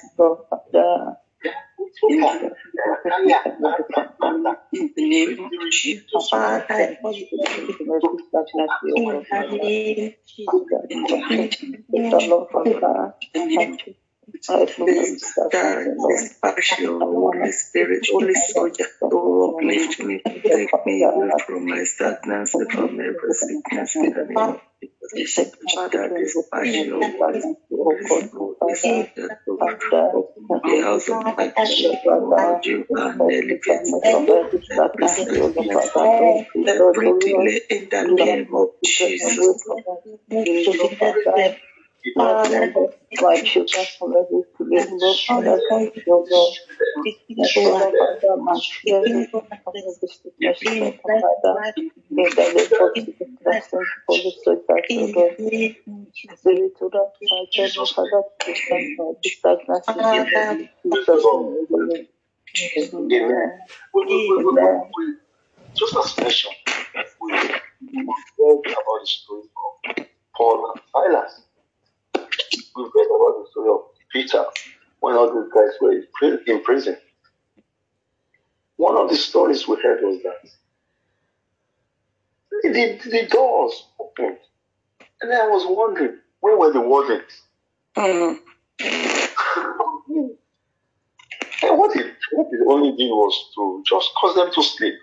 In 4.74 4.94
the 4.96 5.10
name 5.10 5.46
of 5.46 5.52
Jesus. 5.72 6.30
Father, 6.30 6.98
in 7.02 7.30
the 9.30 10.16
name 13.46 13.62
of 13.62 13.68
Your 14.50 14.66
Holy 17.00 17.52
Spirit, 17.52 18.08
Holy 18.12 18.34
Soldier, 18.34 18.86
uplift 19.02 20.00
me, 20.00 20.22
to 20.26 20.42
take 20.42 20.86
me 20.86 21.04
away 21.04 21.30
from 21.46 21.68
my 21.68 21.84
stagnancy, 21.84 22.66
from 22.72 23.00
every 23.00 23.34
sickness 23.34 23.96
in 23.96 24.14
the 24.14 24.26
name 24.26 24.38
of 24.40 24.62
Jesus. 24.82 25.14
Father, 25.76 26.10
Holy 27.70 28.76
Soldier 28.76 29.30
the 30.50 30.82
house 30.82 31.10
of 31.10 31.24
my 31.26 31.54
God, 32.30 32.66
you 32.66 32.86
and 32.90 33.32
elevate 33.32 33.98
every 34.04 35.08
sickness, 35.08 35.92
every 36.68 37.14
delay 37.20 37.62
in 37.70 37.90
the 37.90 38.14
name 38.16 38.56
of 38.56 38.70
Jesus. 38.84 39.64
My 42.16 42.34
children 43.44 43.86
already 44.02 44.42
to 44.58 44.64
live 44.64 44.90
those 45.00 45.26
other 45.30 45.60
your 46.08 46.28
Lord. 46.30 46.56
Father, 47.70 48.38
my 48.44 48.60
children 48.60 49.28
the 49.32 51.00
Father, 51.22 51.74
in 51.78 52.26
the 52.26 52.36
name 52.52 52.78
of 52.82 52.96
Jesus 52.96 53.28
Christ, 53.44 53.74
and 53.74 53.88
Holy 54.08 54.32
Spirit, 54.42 54.64
Lord. 55.16 55.34
Spirit, 56.38 56.78
to 56.80 56.90
that, 56.94 57.12
my 57.32 57.46
children, 57.52 57.88
Father, 57.96 58.24
to 58.42 58.56
stand 58.56 58.98
by 58.98 59.12
the 59.24 59.30
stagnancy, 59.30 60.06
in 60.52 60.70
Jesus' 60.86 61.32
name, 61.34 61.68
amen. 61.72 62.08
we, 63.94 64.04
we, 64.06 64.46
we, 64.98 65.16
just 65.78 65.96
as 65.98 66.18
mentioned, 66.20 66.56
we 67.22 67.32
we 67.94 68.16
read 68.40 68.62
about 68.68 69.00
the 69.02 69.08
story 69.08 69.44
of 69.44 70.08
Paul 70.36 70.74
and 70.74 70.82
Silas. 70.92 71.42
We 72.76 72.84
read 72.84 73.08
about 73.16 73.44
the 73.44 73.48
story 73.52 73.70
of 73.70 73.82
Peter 74.12 74.46
when 75.00 75.16
all 75.16 75.28
these 75.34 75.52
guys 75.54 75.74
were 75.82 75.94
in 75.94 76.40
in 76.48 76.64
prison. 76.64 76.98
One 78.78 78.98
of 78.98 79.10
the 79.10 79.16
stories 79.16 79.68
we 79.68 79.76
heard 79.82 80.02
was 80.02 80.22
that 80.24 80.50
the, 82.64 83.00
the, 83.10 83.28
doors 83.28 83.88
opened. 84.00 84.38
And 85.22 85.32
I 85.32 85.48
was 85.48 85.66
wondering, 85.68 86.18
where 86.40 86.58
were 86.58 86.72
the 86.72 86.82
wardens? 86.82 87.24
Mm. 87.96 88.40
And 91.64 91.78
what 91.78 91.94
he, 91.94 92.02
what 92.34 92.48
only 92.68 92.92
did 92.92 93.10
was 93.10 93.52
to 93.56 93.84
just 93.88 94.10
cause 94.20 94.36
them 94.36 94.52
to 94.54 94.62
sleep. 94.62 94.96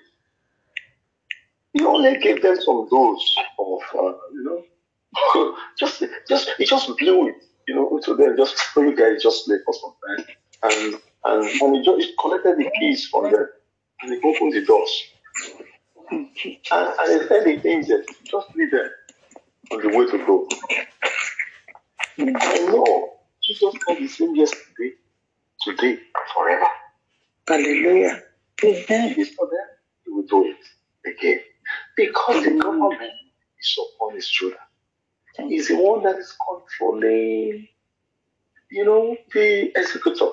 He 1.73 1.83
only 1.85 2.19
gave 2.19 2.43
them 2.43 2.57
some 2.61 2.87
dose 2.91 3.37
of, 3.59 3.79
uh, 3.95 4.13
you 4.33 4.45
know, 4.45 5.57
just, 5.79 6.03
just, 6.29 6.51
he 6.59 6.67
just 6.67 6.89
blew 6.99 7.29
it, 7.29 7.37
you 7.71 7.77
know, 7.77 8.01
to 8.05 8.17
them, 8.17 8.37
just, 8.37 8.57
you 8.77 8.97
guys 8.97 9.23
just 9.23 9.47
sleep 9.47 9.63
for 9.67 9.75
some 9.75 9.95
time. 10.07 10.27
And 10.65 10.95
And, 11.25 11.45
and 11.63 11.77
he 11.77 11.85
just 11.85 12.09
he 12.09 12.15
collected 12.21 12.59
the 12.59 12.71
keys 12.81 13.09
from 13.09 13.25
them 13.33 13.47
and 14.03 14.13
he 14.13 14.19
opened 14.29 14.55
the 14.55 14.65
doors. 14.67 15.05
And, 16.73 16.95
and 17.01 17.23
he 17.23 17.29
said 17.29 17.45
the 17.45 17.69
angels, 17.69 18.07
just 18.25 18.49
leave 18.57 18.73
them 18.73 18.91
on 19.73 19.83
the 19.83 19.89
way 19.97 20.07
to 20.07 20.19
go. 20.27 20.49
I 22.19 22.59
know 22.67 23.15
Jesus 23.45 23.75
is 23.75 23.99
the 23.99 24.09
same 24.09 24.37
yesterday, 24.37 24.93
today, 25.63 25.99
forever. 26.35 26.67
Hallelujah. 27.49 28.23
If 28.63 29.19
it's 29.19 29.35
for 29.37 29.47
them, 29.47 29.69
he 30.05 30.13
will 30.13 30.25
do 30.25 30.47
it 30.47 31.11
again. 31.11 31.41
Because 31.97 32.45
the 32.45 32.53
government 32.59 33.13
is 33.61 33.79
upon 33.97 34.17
his 34.17 34.29
shoulder. 34.29 34.57
He's 35.37 35.69
the 35.69 35.77
one 35.77 36.03
that 36.05 36.17
is 36.19 36.37
controlling, 36.49 37.69
you 38.71 38.85
know, 38.85 39.17
the 39.33 39.73
executor. 39.79 40.27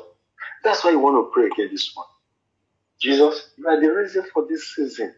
That's 0.63 0.83
why 0.83 0.91
you 0.91 0.99
want 0.99 1.17
to 1.17 1.31
pray 1.33 1.47
again 1.47 1.69
this 1.71 1.95
morning. 1.95 2.12
Jesus, 2.99 3.51
you 3.57 3.67
are 3.67 3.79
the 3.79 3.89
reason 3.89 4.23
for 4.33 4.45
this 4.49 4.75
season. 4.75 5.13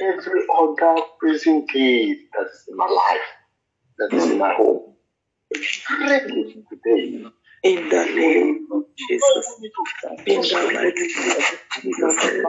Every 0.00 0.42
other 0.58 1.02
prison 1.18 1.66
gate 1.72 2.28
that 2.36 2.46
is 2.46 2.64
in 2.68 2.76
my 2.76 2.86
life, 2.86 3.20
that 3.98 4.12
is 4.12 4.30
in 4.30 4.38
my 4.38 4.52
home, 4.54 4.94
break 5.98 6.26
today. 6.26 7.24
In 7.64 7.90
the 7.90 8.06
name 8.06 8.68
of 8.72 8.84
Jesus. 8.98 9.56
In 10.26 10.42
the 10.42 10.70
mighty 10.74 11.08
name 11.16 11.36
of 11.52 11.60
Jesus. 11.84 12.46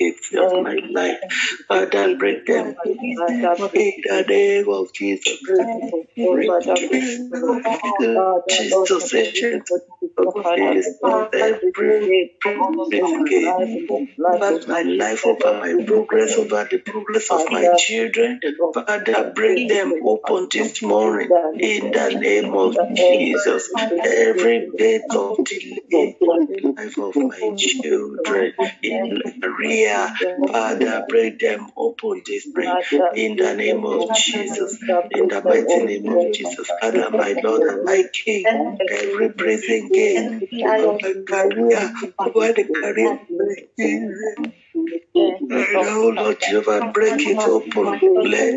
Gift 0.00 0.34
of 0.36 0.54
my 0.60 0.76
life. 0.94 1.20
Father, 1.68 2.16
break 2.18 2.46
them. 2.46 2.76
In 3.74 3.94
the 4.04 4.24
name 4.28 4.68
of 4.70 4.92
Jesus. 4.94 5.38
Break. 6.30 6.50
Jesus, 8.48 9.14
ancient 9.14 9.64
of 10.18 10.34
days, 10.56 10.88
over 14.42 14.62
my 14.68 14.82
life, 14.82 15.26
over 15.26 15.54
my 15.60 15.76
progress, 15.86 16.38
over 16.38 16.68
the 16.70 16.78
progress 16.78 17.30
of 17.32 17.42
my 17.50 17.68
children. 17.76 18.40
Father, 18.74 19.32
break 19.34 19.68
them 19.68 19.94
open 20.04 20.48
this 20.52 20.82
morning 20.82 21.32
in 21.58 21.92
the 21.92 22.10
name 22.20 22.54
of 22.54 22.76
Jesus. 22.94 23.70
Every 24.36 24.66
bit 24.76 25.14
of 25.14 25.38
the 25.44 25.78
life 26.76 26.98
of 26.98 27.16
my 27.24 27.52
children 27.56 28.52
in 28.82 29.22
Maria, 29.42 30.12
Father, 30.46 31.04
break 31.08 31.38
them 31.40 31.70
open 31.76 32.22
this 32.26 32.48
morning 32.56 32.80
in 33.14 33.36
the 33.36 33.54
name 33.54 33.84
of 33.84 34.10
Jesus. 34.12 34.78
In 35.10 35.28
the 35.28 35.42
mighty 35.42 35.82
name 35.82 36.08
of 36.08 36.30
Jesus, 36.32 36.72
Father, 36.80 37.10
my 37.10 37.36
Lord 37.42 37.64
and 37.64 37.84
my 37.84 38.04
King, 38.12 38.50
every 38.88 39.30
prison 39.30 39.90
gate 39.92 40.28
over 40.66 40.94
my 41.02 41.14
career, 41.26 41.92
over 42.18 42.52
the 42.54 42.70
career 42.82 43.18
of. 43.82 44.00
And 45.58 45.86
oh 45.86 46.14
Lord 46.16 46.40
Jehovah, 46.40 46.82
break 46.92 47.26
it 47.26 47.46
open. 47.46 48.00
Let 48.22 48.56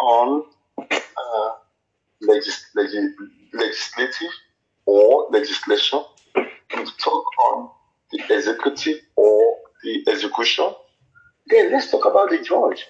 on 0.00 0.44
uh, 1.16 1.50
legis- 2.32 2.66
legis- 2.74 3.16
legislative 3.52 4.32
or 4.86 5.28
legislation. 5.30 6.02
We 6.34 6.84
talk 6.98 7.24
on 7.46 7.70
the 8.10 8.22
executive 8.34 9.00
or 9.16 9.58
the 9.82 10.04
execution. 10.08 10.70
Then 11.46 11.72
let's 11.72 11.90
talk 11.90 12.04
about 12.06 12.30
the 12.30 12.38
judge. 12.38 12.86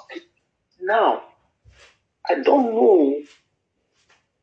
Okay. 0.00 0.20
Now, 0.80 1.22
I 2.28 2.34
don't 2.42 2.74
know 2.74 3.22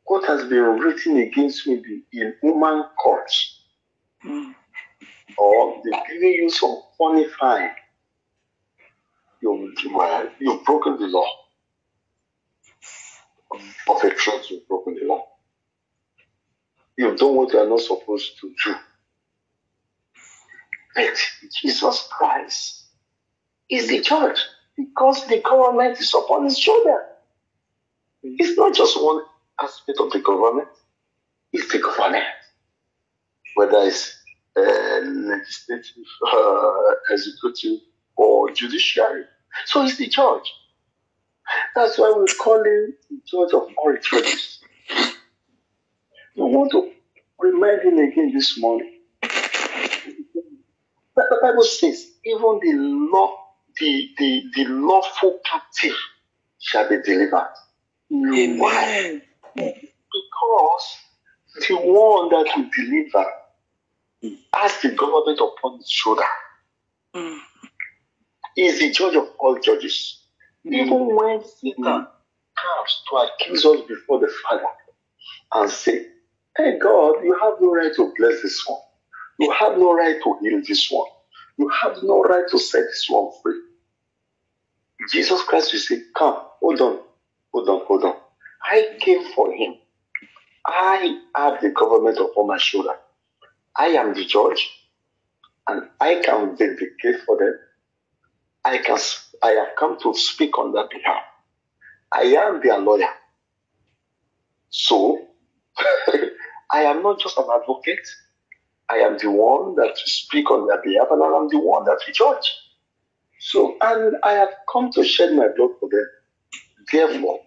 what 0.04 0.26
has 0.26 0.44
been 0.48 0.78
written 0.80 1.16
against 1.18 1.66
me 1.66 1.82
in 2.12 2.34
human 2.42 2.84
courts, 3.02 3.60
or 5.38 5.82
they've 5.84 6.02
given 6.08 6.32
you 6.32 6.50
some 6.50 6.76
funny 6.98 7.26
fine. 7.40 7.70
You, 9.40 9.74
you've 10.38 10.64
broken 10.64 10.98
the 10.98 11.06
law. 11.06 11.26
A 14.28 14.42
you've 14.48 14.68
broken 14.68 14.94
the 14.94 15.06
law. 15.06 15.26
You've 16.96 17.18
done 17.18 17.34
what 17.34 17.52
you 17.52 17.58
are 17.58 17.68
not 17.68 17.80
supposed 17.80 18.38
to 18.40 18.54
do. 18.64 18.74
But 20.94 21.16
Jesus 21.60 22.08
Christ 22.10 22.84
is 23.70 23.88
the 23.88 24.00
judge 24.00 24.38
because 24.76 25.26
the 25.26 25.40
government 25.40 25.98
is 26.00 26.14
upon 26.14 26.44
his 26.44 26.58
shoulder. 26.58 27.06
It's 28.22 28.56
not 28.56 28.74
just 28.74 29.02
one 29.02 29.22
aspect 29.60 29.98
of 30.00 30.12
the 30.12 30.20
government, 30.20 30.68
it's 31.52 31.72
the 31.72 31.78
government. 31.78 32.24
Whether 33.54 33.78
it's 33.78 34.16
uh, 34.56 35.00
legislative, 35.02 36.04
uh, 36.30 36.72
executive, 37.10 37.80
or 38.16 38.50
judiciary. 38.52 39.24
So 39.66 39.82
he's 39.82 39.98
the 39.98 40.08
judge. 40.08 40.52
That's 41.74 41.98
why 41.98 42.12
we 42.18 42.26
call 42.34 42.58
him 42.64 42.94
the 43.10 43.20
judge 43.26 43.54
of 43.54 43.68
all 43.78 43.96
judges. 44.02 44.60
We 46.36 46.42
want 46.44 46.70
to 46.72 46.90
remind 47.38 47.82
him 47.82 47.98
again 47.98 48.32
this 48.32 48.58
morning. 48.58 49.00
But 51.14 51.26
the 51.30 51.38
Bible 51.42 51.62
says, 51.64 52.06
even 52.24 52.60
the 52.62 52.72
law, 53.12 53.36
the, 53.78 54.08
the, 54.18 54.44
the 54.54 54.64
lawful 54.66 55.40
captive 55.44 55.96
shall 56.58 56.88
be 56.88 57.02
delivered. 57.02 57.50
Why? 58.10 59.20
Because 59.54 60.96
the 61.68 61.76
one 61.76 62.28
that 62.30 62.50
will 62.56 62.70
deliver 62.76 63.26
has 64.54 64.80
the 64.82 64.90
government 64.90 65.40
upon 65.40 65.78
his 65.78 65.90
shoulder. 65.90 66.24
Mm. 67.14 67.38
He 68.54 68.66
is 68.66 68.78
the 68.80 68.90
judge 68.90 69.16
of 69.16 69.28
all 69.38 69.58
judges. 69.58 70.21
Even 70.64 71.14
when 71.16 71.44
Satan 71.44 71.84
hmm. 71.84 72.04
comes 72.54 73.02
to 73.10 73.16
accuse 73.16 73.64
us 73.64 73.80
before 73.88 74.20
the 74.20 74.32
Father 74.48 74.64
and 75.54 75.70
say, 75.70 76.06
Hey 76.56 76.78
God, 76.78 77.24
you 77.24 77.36
have 77.40 77.54
no 77.60 77.72
right 77.72 77.94
to 77.96 78.12
bless 78.16 78.42
this 78.42 78.62
one. 78.66 78.80
You 79.38 79.50
have 79.52 79.78
no 79.78 79.94
right 79.94 80.16
to 80.22 80.38
heal 80.40 80.60
this 80.66 80.88
one. 80.90 81.08
You 81.58 81.68
have 81.68 82.02
no 82.02 82.22
right 82.22 82.44
to 82.50 82.58
set 82.58 82.82
this 82.82 83.06
one 83.08 83.32
free. 83.42 83.60
Jesus 85.10 85.42
Christ 85.44 85.72
will 85.72 85.80
say, 85.80 86.00
Come, 86.16 86.36
hold 86.60 86.80
on, 86.80 87.00
hold 87.52 87.68
on, 87.68 87.86
hold 87.86 88.04
on. 88.04 88.16
I 88.62 88.96
came 89.00 89.24
for 89.34 89.52
him. 89.52 89.74
I 90.64 91.18
have 91.34 91.60
the 91.60 91.70
government 91.70 92.18
upon 92.18 92.46
my 92.46 92.58
shoulder. 92.58 92.94
I 93.74 93.86
am 93.86 94.14
the 94.14 94.24
judge, 94.24 94.70
and 95.66 95.88
I 96.00 96.16
can 96.24 96.56
vindicate 96.56 97.22
for 97.26 97.36
them. 97.38 97.58
I 98.64 98.78
can. 98.78 98.98
I 99.42 99.50
have 99.52 99.70
come 99.78 99.98
to 100.02 100.14
speak 100.14 100.58
on 100.58 100.72
their 100.72 100.88
behalf. 100.88 101.22
I 102.12 102.22
am 102.22 102.60
their 102.62 102.78
lawyer. 102.78 103.08
So, 104.70 105.18
I 106.72 106.82
am 106.84 107.02
not 107.02 107.20
just 107.20 107.38
an 107.38 107.46
advocate. 107.54 108.06
I 108.90 108.96
am 108.98 109.18
the 109.18 109.30
one 109.30 109.76
that 109.76 109.96
speak 109.98 110.50
on 110.50 110.66
their 110.68 110.82
behalf, 110.82 111.08
and 111.10 111.22
I 111.22 111.26
am 111.28 111.48
the 111.48 111.60
one 111.60 111.84
that 111.86 112.00
will 112.06 112.14
judge. 112.14 112.52
So, 113.40 113.76
and 113.82 114.16
I 114.24 114.32
have 114.34 114.50
come 114.72 114.90
to 114.92 115.04
shed 115.04 115.34
my 115.34 115.48
blood 115.56 115.70
for 115.80 115.88
them. 115.90 116.06
Therefore, 116.92 117.40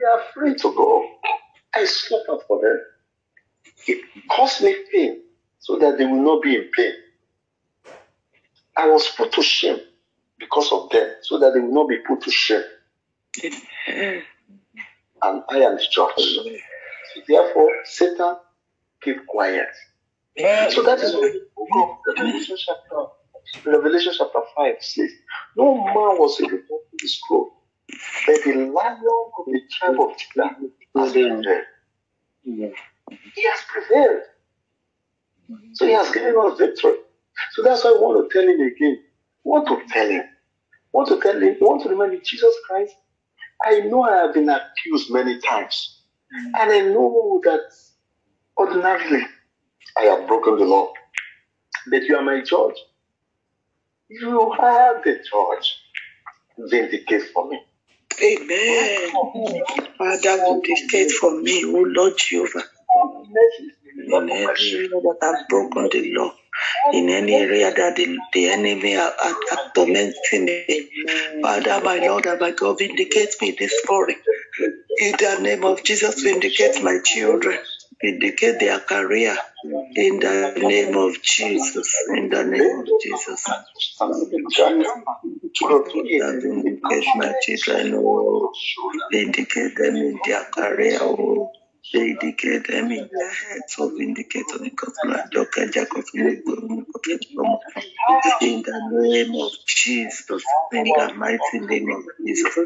they 0.00 0.06
are 0.06 0.22
free 0.34 0.54
to 0.56 0.74
go. 0.74 1.06
I 1.74 1.84
suffer 1.86 2.38
for 2.48 2.60
them. 2.62 2.80
It 3.88 4.04
caused 4.30 4.62
me 4.62 4.76
pain 4.92 5.22
so 5.60 5.78
that 5.78 5.98
they 5.98 6.06
will 6.06 6.22
not 6.22 6.42
be 6.42 6.56
in 6.56 6.70
pain. 6.76 6.92
I 8.76 8.88
was 8.88 9.08
put 9.08 9.32
to 9.34 9.42
shame 9.42 9.80
because 10.44 10.70
of 10.72 10.90
them 10.90 11.08
so 11.22 11.38
that 11.38 11.54
they 11.54 11.60
will 11.60 11.72
not 11.74 11.88
be 11.88 11.98
put 12.06 12.20
to 12.22 12.30
shame. 12.30 12.62
and 15.22 15.42
I 15.50 15.56
am 15.58 15.76
the 15.76 15.86
church. 15.90 16.20
Therefore, 17.26 17.70
Satan 17.84 18.36
keep 19.02 19.26
quiet. 19.26 19.68
So 20.70 20.82
that 20.82 20.98
is 21.00 21.14
what 21.14 21.32
the 21.32 21.46
book 21.56 21.68
of 22.08 22.16
Revelation 22.18 22.56
chapter, 22.58 23.70
Revelation 23.70 24.12
chapter 24.16 24.40
5 24.56 24.74
says. 24.80 25.10
No 25.56 25.76
man 25.76 26.18
was 26.18 26.40
able 26.40 26.58
to 26.58 26.80
the 26.98 27.08
scroll, 27.08 27.52
but 28.26 28.36
the 28.44 28.54
lion 28.54 28.98
of 29.38 29.46
the 29.46 29.60
tribe 29.70 30.00
of 30.00 30.16
Judah 30.18 30.56
has 30.96 31.12
prevailed. 31.12 31.46
He 33.34 33.42
has 33.44 33.60
prevailed. 33.72 34.22
So 35.74 35.86
he 35.86 35.92
has 35.92 36.10
given 36.12 36.34
us 36.38 36.58
victory. 36.58 36.94
So 37.52 37.62
that's 37.62 37.84
why 37.84 37.90
I 37.90 38.00
want 38.00 38.30
to 38.30 38.38
tell 38.38 38.48
him 38.48 38.60
again. 38.60 39.02
Want 39.44 39.68
to 39.68 39.80
tell 39.92 40.08
him. 40.08 40.24
Want 40.94 41.08
to 41.10 41.20
tell 41.20 41.40
him. 41.42 41.56
Want 41.60 41.84
to 41.84 41.90
remind 41.90 42.14
him, 42.14 42.22
Jesus 42.24 42.54
Christ, 42.68 42.94
I 43.64 43.80
know 43.80 44.02
I 44.04 44.16
have 44.18 44.34
been 44.34 44.50
accused 44.50 45.12
many 45.12 45.40
times. 45.40 46.02
And 46.32 46.72
I 46.72 46.80
know 46.82 47.40
that 47.44 47.60
ordinarily 48.58 49.24
I 49.98 50.02
have 50.04 50.28
broken 50.28 50.58
the 50.58 50.64
law. 50.66 50.92
But 51.90 52.04
you 52.04 52.16
are 52.16 52.24
my 52.24 52.42
judge. 52.42 52.76
You 54.10 54.40
are 54.52 55.02
the 55.04 55.18
judge. 55.30 55.76
Vindicate 56.58 57.24
for 57.34 57.48
me. 57.48 57.60
Amen. 58.22 59.12
Father, 59.98 60.44
vindicate 60.44 61.12
for 61.12 61.40
me, 61.42 61.64
O 61.66 61.84
Lord 61.88 62.14
Jehovah. 62.18 62.63
In 64.06 64.30
every 64.30 64.70
area 64.72 64.88
that 64.88 65.18
I've 65.22 65.48
broken 65.48 65.88
the 65.90 66.12
law, 66.16 66.32
in 66.92 67.08
any 67.08 67.34
area 67.34 67.72
that 67.74 67.96
the, 67.96 68.18
the 68.32 68.48
enemy 68.48 68.96
are, 68.96 69.12
are, 69.22 69.72
tormenting 69.74 70.44
me, 70.44 70.88
Father, 71.42 71.80
my 71.84 71.98
Lord, 71.98 72.26
and 72.26 72.40
my 72.40 72.52
God, 72.52 72.78
vindicate 72.78 73.34
me 73.40 73.56
this 73.58 73.74
morning. 73.88 74.16
In 74.98 75.12
the 75.12 75.38
name 75.40 75.64
of 75.64 75.82
Jesus, 75.82 76.22
vindicate 76.22 76.82
my 76.82 76.98
children, 77.04 77.58
vindicate 78.02 78.60
their 78.60 78.78
career. 78.80 79.36
In 79.96 80.20
the 80.20 80.54
name 80.56 80.96
of 80.96 81.20
Jesus, 81.22 81.96
in 82.10 82.28
the 82.28 82.44
name 82.44 82.80
of 82.80 82.88
Jesus. 83.00 83.46
Vindicate 86.42 87.06
my 87.16 87.34
children, 87.42 87.94
oh, 87.96 88.52
vindicate 89.10 89.76
them 89.76 89.96
in 89.96 90.20
their 90.24 90.44
career, 90.44 90.98
oh. 91.02 91.50
Vindicate 91.92 92.66
them 92.66 92.90
in 92.90 93.08
their 93.12 93.30
heads, 93.30 93.76
vindicate 93.78 94.48
them 94.48 94.64
because 94.64 94.98
jack 95.70 95.88
of 95.96 96.04
in 98.42 98.62
the 98.62 98.80
name 98.90 99.34
of 99.34 99.52
Jesus, 99.66 100.42
in 100.72 100.84
the 100.84 101.14
mighty 101.16 101.60
name 101.60 101.90
of 101.90 102.04
Jesus, 102.24 102.56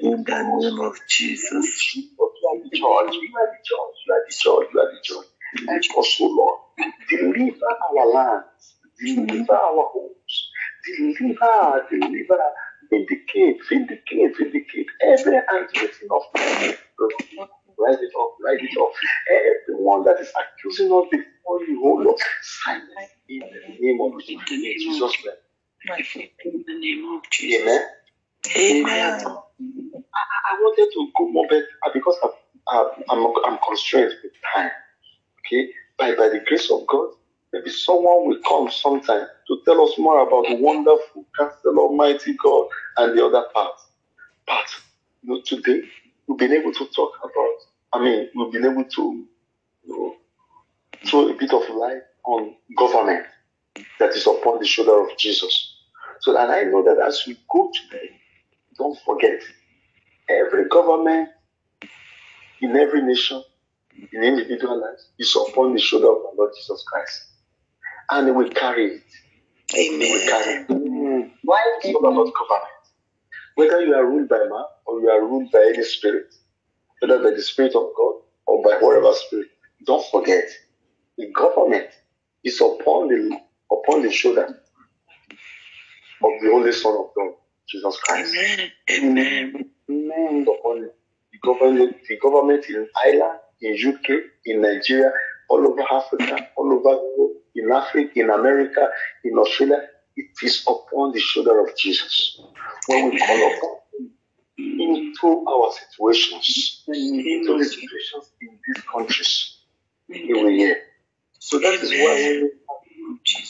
in 0.00 0.24
the 0.24 0.42
name 0.60 0.80
of 0.80 0.96
Jesus. 1.08 1.96
You 1.96 2.08
are 2.18 2.58
the 2.62 2.70
judge. 2.76 3.14
You 3.14 3.36
are 3.36 3.48
the 3.52 3.62
the 4.26 4.32
the 6.18 6.24
Lord. 6.24 6.60
Deliver 7.10 7.66
our 7.66 8.06
lands. 8.12 8.76
Deliver 8.98 9.54
our 9.54 9.90
homes. 9.92 10.50
Deliver, 10.86 11.86
deliver. 11.90 12.38
Vindicate, 12.90 13.58
vindicate, 13.68 14.36
vindicate. 14.38 14.86
Every 15.02 15.40
handwriting 15.48 16.08
of. 16.10 16.22
Write 17.78 17.98
it 18.00 18.14
off, 18.14 18.34
write 18.44 18.60
it 18.62 18.76
off. 18.78 18.94
Everyone 19.30 20.04
that 20.04 20.20
is 20.20 20.28
accusing 20.30 20.86
us 20.92 21.06
before 21.10 21.62
you, 21.64 21.82
O 21.84 21.94
Lord, 22.02 22.18
silence 22.42 23.10
in 23.28 23.40
the 23.40 23.76
name 23.80 24.00
of 24.00 24.22
Jesus. 24.24 25.16
Christ. 25.86 26.16
In 26.44 26.64
the 26.66 26.78
name 26.78 27.16
of 27.16 27.22
Jesus. 27.30 27.62
Amen. 27.62 27.82
Amen. 28.56 29.20
I, 29.24 30.58
wanted 30.60 30.90
to 30.92 31.08
go 31.18 31.28
more, 31.28 31.46
but 31.48 31.62
uh, 31.86 31.90
because 31.92 32.16
I'm, 32.22 32.30
uh, 32.68 32.88
I'm, 33.10 33.26
I'm 33.44 33.58
constrained 33.66 34.12
with 34.22 34.32
time, 34.54 34.70
okay, 35.40 35.70
by, 35.98 36.14
by 36.14 36.28
the 36.28 36.40
grace 36.46 36.70
of 36.70 36.86
God, 36.86 37.10
maybe 37.52 37.70
someone 37.70 38.28
will 38.28 38.40
come 38.46 38.70
sometime 38.70 39.26
to 39.48 39.60
tell 39.64 39.82
us 39.82 39.98
more 39.98 40.26
about 40.26 40.46
the 40.48 40.56
wonderful 40.56 41.26
Counselor 41.38 41.78
Almighty 41.78 42.36
God 42.42 42.68
and 42.98 43.18
the 43.18 43.26
other 43.26 43.44
part. 43.54 43.72
But 44.46 44.66
know, 45.24 45.40
today 45.44 45.82
we've 46.26 46.38
been 46.38 46.52
able 46.52 46.72
to 46.72 46.86
talk 46.86 47.12
about, 47.22 47.56
I 47.92 48.04
mean, 48.04 48.28
we've 48.34 48.52
been 48.52 48.70
able 48.70 48.84
to 48.84 49.26
you 49.84 49.88
know, 49.88 50.16
throw 51.06 51.28
a 51.28 51.34
bit 51.34 51.52
of 51.52 51.68
light 51.70 52.02
on 52.24 52.54
government 52.76 53.26
that 53.98 54.10
is 54.10 54.26
upon 54.26 54.58
the 54.58 54.66
shoulder 54.66 55.00
of 55.00 55.16
Jesus. 55.18 55.74
So 56.20 56.32
that 56.32 56.50
I 56.50 56.64
know 56.64 56.82
that 56.82 57.02
as 57.06 57.24
we 57.26 57.38
go 57.50 57.70
today, 57.72 58.10
don't 58.78 58.98
forget, 59.04 59.40
every 60.28 60.68
government 60.68 61.28
in 62.60 62.76
every 62.76 63.02
nation, 63.02 63.42
in 64.12 64.22
individual 64.22 64.80
lives, 64.80 65.08
is 65.18 65.36
upon 65.36 65.74
the 65.74 65.80
shoulder 65.80 66.08
of 66.08 66.16
our 66.16 66.34
Lord 66.36 66.52
Jesus 66.56 66.84
Christ. 66.90 67.26
And 68.10 68.34
we 68.34 68.48
carry 68.50 68.96
it. 68.96 69.02
Amen. 69.76 69.98
We 70.00 70.26
carry 70.26 70.64
mm. 70.64 70.70
Amen. 70.70 71.32
it. 71.34 71.38
Why 71.42 71.78
is 71.84 71.94
all 71.94 72.00
about 72.00 72.32
government? 72.34 72.75
Whether 73.56 73.82
you 73.86 73.94
are 73.94 74.06
ruled 74.06 74.30
by 74.30 74.38
man 74.38 74.66
or 74.86 75.00
you 75.02 75.10
are 75.10 75.22
ruled 75.22 75.52
by 75.52 75.72
any 75.74 75.84
spirit, 75.84 76.34
whether 77.00 77.22
by 77.22 77.30
the 77.36 77.42
Spirit 77.42 77.74
of 77.76 77.90
God 77.96 78.14
or 78.46 78.62
by 78.64 78.78
whatever 78.80 79.12
spirit, 79.14 79.48
don't 79.86 80.04
forget, 80.10 80.44
the 81.18 81.30
government 81.32 81.88
is 82.44 82.60
upon 82.60 83.08
the 83.08 83.40
upon 83.72 84.02
the 84.02 84.12
shoulder 84.12 84.46
of 86.24 86.32
the 86.42 86.50
only 86.52 86.72
Son 86.72 86.94
of 86.94 87.10
God, 87.16 87.34
Jesus 87.68 87.98
Christ. 88.00 88.34
Amen. 88.36 88.70
Amen. 88.90 89.70
Amen. 89.90 90.46
Upon 90.48 90.82
the 90.82 91.38
government, 91.44 91.96
the 92.08 92.18
government 92.18 92.66
in 92.68 92.88
Ireland, 93.04 93.40
in 93.62 93.74
UK, 93.94 94.10
in 94.46 94.62
Nigeria, 94.62 95.12
all 95.50 95.66
over 95.66 95.82
Africa, 95.92 96.48
all 96.56 96.72
over 96.72 96.90
Europe, 97.16 97.36
in 97.56 97.72
Africa, 97.72 98.10
in 98.20 98.30
America, 98.30 98.88
in 99.24 99.38
Australia, 99.38 99.82
it 100.16 100.30
is 100.42 100.64
upon 100.66 101.12
the 101.12 101.20
shoulder 101.20 101.60
of 101.60 101.76
Jesus. 101.76 102.40
When 102.88 103.10
we 103.10 103.18
call 103.18 103.52
upon 103.56 103.76
into 104.58 105.44
our 105.48 105.72
situations, 105.72 106.84
into 106.88 107.58
the 107.58 107.64
situations 107.64 108.32
in 108.40 108.58
these 108.66 108.84
countries, 108.92 109.58
He 110.08 110.32
will 110.32 110.48
hear. 110.48 110.76
So 111.38 111.58
that 111.58 111.74
is 111.74 111.90
why 111.90 112.48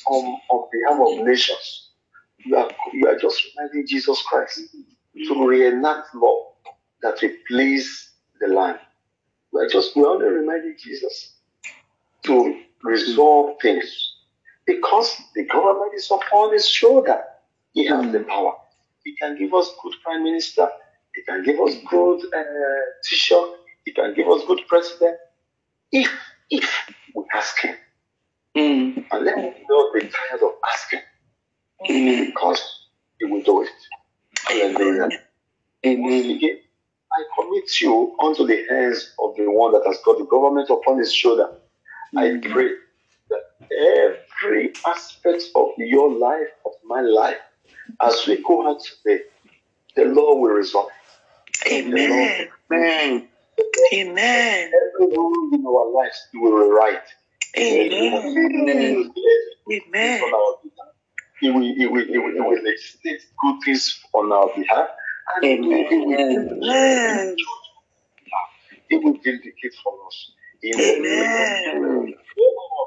on, 0.09 0.41
on 0.51 0.69
behalf 0.73 1.01
of 1.01 1.27
nations, 1.27 1.91
you 2.39 2.57
are, 2.57 2.71
you 2.93 3.09
are 3.09 3.19
just 3.19 3.43
reminding 3.57 3.87
Jesus 3.87 4.23
Christ 4.29 4.61
to 5.29 5.47
reenact 5.47 6.15
law 6.15 6.53
that 7.03 7.21
will 7.23 7.31
please 7.49 8.11
the 8.41 8.49
land. 8.49 8.79
We 9.53 9.63
are 9.63 9.69
just 9.69 9.97
we 9.97 10.03
are 10.03 10.09
only 10.09 10.29
reminding 10.29 10.77
Jesus 10.83 11.37
to 12.25 12.61
resolve 12.83 13.57
things 13.63 14.16
because 14.67 15.17
the 15.35 15.45
government 15.45 15.93
is 15.95 16.11
upon 16.11 16.53
his 16.53 16.69
shoulder. 16.69 17.23
He 17.73 17.87
has 17.87 18.11
the 18.13 18.21
power. 18.21 18.55
He 19.05 19.15
can 19.17 19.39
give 19.39 19.55
us 19.55 19.71
good 19.83 19.95
prime 20.03 20.25
minister. 20.25 20.69
He 21.15 21.23
can 21.23 21.45
give 21.45 21.61
us 21.61 21.75
good 21.89 22.21
uh, 22.35 22.43
teacher. 23.05 23.41
He 23.85 23.93
can 23.93 24.15
give 24.15 24.29
us 24.29 24.43
good 24.47 24.61
president. 24.69 25.17
If 25.93 26.11
if 26.51 26.69
we 27.15 27.25
ask 27.35 27.61
him, 27.61 27.77
Mm. 28.57 29.05
and 29.11 29.25
let 29.25 29.37
me 29.37 29.53
know 29.69 29.93
the 29.93 30.01
tired 30.01 30.43
of 30.43 30.53
asking 30.73 31.01
Amen. 31.91 32.27
because 32.27 32.87
he 33.19 33.27
will 33.27 33.43
do 33.43 33.63
it. 33.63 33.69
Amen. 34.51 35.11
again, 35.85 36.59
I 37.13 37.25
commit 37.39 37.81
you 37.83 38.17
unto 38.23 38.47
the 38.47 38.65
hands 38.71 39.13
of 39.23 39.37
the 39.37 39.51
one 39.51 39.73
that 39.73 39.83
has 39.87 39.99
got 40.07 40.17
the 40.19 40.25
government 40.25 40.71
upon 40.71 40.99
his 40.99 41.13
shoulder. 41.13 41.51
I 42.17 42.39
pray 42.51 42.71
that 43.29 43.43
every 43.71 44.17
aspect 44.87 45.45
of 45.55 45.71
your 45.79 46.13
life, 46.13 46.49
of 46.65 46.73
my 46.85 47.01
life, 47.01 47.39
as 48.01 48.27
we 48.27 48.43
go 48.43 48.69
out 48.69 48.81
today, 48.83 49.23
the 49.97 50.05
Lord 50.07 50.41
will 50.41 50.57
resolve. 50.57 50.91
Amen. 51.71 52.49
Amen. 52.73 53.29
Amen. 53.95 54.73
Every 54.73 55.17
rule 55.17 55.51
in 55.55 55.65
our 55.67 55.93
lives, 55.93 56.29
He 56.33 56.39
will 56.39 56.53
rewrite. 56.53 57.03
Amen. 57.59 59.13
Amen. 59.73 60.23
He 61.41 61.51
will, 61.51 61.63
he 61.63 61.87
will, 61.87 62.05
he 62.07 62.19
will, 62.19 62.33
he 62.33 62.41
will 62.41 62.63
legislate 62.63 63.21
good 63.41 63.57
things 63.65 64.01
on 64.15 64.33
our 64.33 64.49
behalf. 64.57 64.89
And 65.37 65.45
he 65.45 65.61
will, 65.61 65.89
he 65.89 65.99
will, 65.99 66.21
Amen. 66.63 67.37
he 68.89 68.97
will 68.97 69.15
vindicate 69.23 69.75
for 69.83 70.07
us. 70.07 70.33
In 70.63 70.79
the 70.79 70.85
name 70.87 71.35
of 71.35 71.49
Amen. 71.67 72.15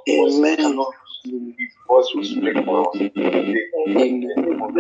Jesus. 0.08 0.41
Amen. 0.41 0.86
His 1.26 1.74
voice 1.88 2.09
will 2.15 2.26
speak 2.26 2.65
for 2.65 2.89
us. 2.89 2.97
In 2.99 3.11
the 4.22 4.36
name 4.38 4.61
of 4.63 4.72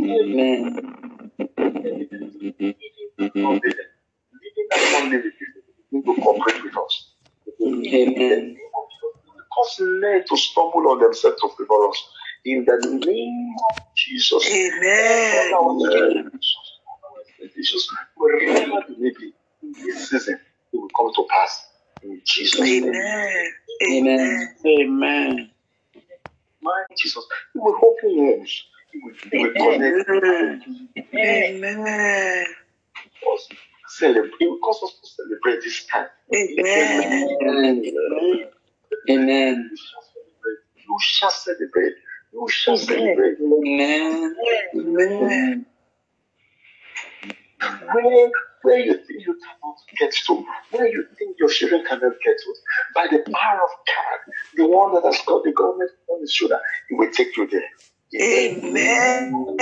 Amen. 0.00 0.74
Living 4.32 4.68
that 4.70 4.80
family 4.92 5.18
with 5.18 5.34
you 5.40 6.02
to 6.02 6.22
cooperate 6.22 6.64
with 6.64 6.76
us. 6.78 7.14
In 7.60 7.80
the 7.82 7.88
Amen. 8.04 8.30
name 8.30 8.72
of 8.76 8.86
Jesus. 8.90 9.46
Cause 9.54 9.76
men 9.80 10.24
to 10.28 10.36
stumble 10.38 10.88
on 10.90 11.00
themselves 11.00 11.40
to 11.42 11.48
favor 11.58 11.88
us. 11.88 12.08
In 12.46 12.64
the 12.66 12.78
name 13.06 13.54
of 13.70 13.76
Jesus. 13.96 14.46
Amen. 14.50 15.54
Our 15.54 17.20
expectations, 17.28 17.88
wherever 18.16 18.82
they 18.88 18.96
may 18.98 19.12
be, 19.18 19.34
this 19.84 20.10
season, 20.10 20.40
it 20.72 20.78
will 20.78 20.90
come 20.96 21.12
to 21.16 21.26
pass 21.30 21.67
in 22.02 22.22
Jesus' 22.26 22.60
name. 22.60 22.84
Amen. 22.84 23.46
Amen. 23.90 24.56
Amen. 24.66 25.50
My 26.62 26.84
Jesus, 26.98 27.24
you 27.54 27.62
will 27.62 27.76
open 27.76 28.16
wombs. 28.16 28.64
You 28.94 29.00
will, 29.04 29.14
you 29.32 29.40
will 29.40 29.54
connect 29.54 30.08
Amen. 31.14 32.46
us. 33.34 33.48
Celebrate. 33.88 34.32
It 34.40 34.48
will 34.48 34.58
cause 34.64 34.82
us 34.84 34.92
to 35.00 35.08
celebrate 35.08 35.62
this 35.62 35.86
time. 35.86 36.06
Amen. 36.34 37.28
Amen. 37.42 37.82
Amen. 39.10 39.70
You 39.70 40.98
shall 41.00 41.30
celebrate. 41.30 41.94
You 42.32 42.48
shall 42.50 42.76
celebrate. 42.78 43.38
Amen. 43.40 44.36
Amen. 44.76 45.66
Where, 47.92 48.30
where 48.62 48.80
you 48.80 48.94
think 48.94 49.26
you 49.26 49.34
cannot 49.44 49.76
get 49.98 50.12
to, 50.26 50.46
where 50.72 50.88
you 50.88 51.06
think 51.18 51.36
your 51.40 51.48
children 51.50 51.84
cannot 51.88 52.14
get 52.24 52.36
to, 52.38 52.54
by 52.94 53.06
the 53.10 53.20
power 53.32 53.62
of 53.62 53.70
God, 53.86 54.34
the 54.56 54.68
one 54.68 54.94
that 54.94 55.04
has 55.04 55.20
got 55.26 55.44
the 55.44 55.52
government 55.52 55.90
on 56.08 56.20
his 56.22 56.32
shoulder, 56.32 56.60
he 56.88 56.96
will 56.96 57.10
take 57.12 57.36
you 57.36 57.48
there. 57.48 57.62
Amen. 58.22 59.58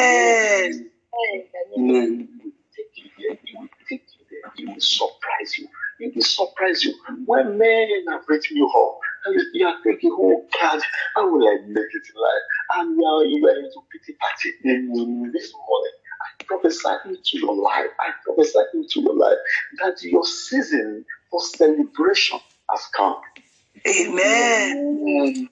Amen. 1.76 2.28
He 2.42 2.50
will 2.50 2.52
take 2.76 2.92
you 2.96 3.10
there. 3.18 3.38
He 3.44 3.56
will 3.58 3.68
take 3.88 4.02
you 4.02 4.26
there. 4.30 4.52
He 4.56 4.66
will 4.66 4.80
surprise 4.80 5.58
you. 5.58 5.68
He 6.00 6.12
will 6.14 6.22
surprise 6.24 6.84
you. 6.84 6.94
When 7.26 7.58
men 7.58 7.88
are 8.10 8.22
written 8.28 8.56
you 8.56 8.68
up, 8.68 8.98
and 9.26 9.34
you- 9.36 9.50
you 9.54 9.68
are 9.68 9.82
thinking, 9.84 10.12
oh 10.18 10.46
God, 10.60 10.82
how 11.16 11.30
will 11.30 11.48
I 11.48 11.58
make 11.66 11.92
it 11.94 12.06
in 12.14 12.20
life? 12.22 12.44
And 12.76 12.96
you 12.96 13.04
are, 13.06 13.24
you 13.26 13.48
are 13.48 13.58
into 13.58 13.80
pity 13.92 14.14
party. 14.20 14.52
This 15.32 15.52
morning, 15.54 15.92
I 16.22 16.44
prophesy 16.46 16.88
into 17.06 17.38
your 17.38 17.56
life. 17.56 17.86
I 18.00 18.10
prophesy 18.24 18.58
into 18.74 19.00
your 19.02 19.14
life 19.16 19.38
that 19.82 20.02
your 20.02 20.24
season 20.24 21.04
for 21.30 21.40
celebration 21.40 22.40
has 22.70 22.82
come. 22.96 23.16
Amen. 23.88 25.00
Mm. 25.06 25.48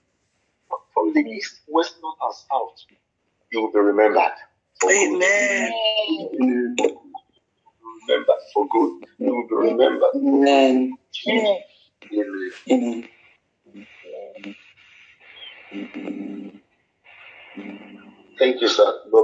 From 0.95 1.13
the 1.15 1.21
east, 1.21 1.61
west, 1.69 1.97
north, 2.03 2.17
and 2.23 2.35
south, 2.35 2.77
you 3.53 3.63
will 3.63 3.73
be 3.73 3.81
remembered. 3.81 4.33
For 4.81 4.89
good. 4.91 5.15
Amen. 5.17 5.73
Remembered 8.09 8.37
for 8.55 8.69
good. 8.69 9.05
You 9.19 9.35
will 9.37 9.49
be 9.49 9.57
remembered. 9.71 10.11
Amen. 10.17 10.99
Amen. 11.29 11.59
Amen. 12.71 13.09
Thank 18.39 18.61
you, 18.61 18.69
sir. 18.69 18.85
God 19.13 19.23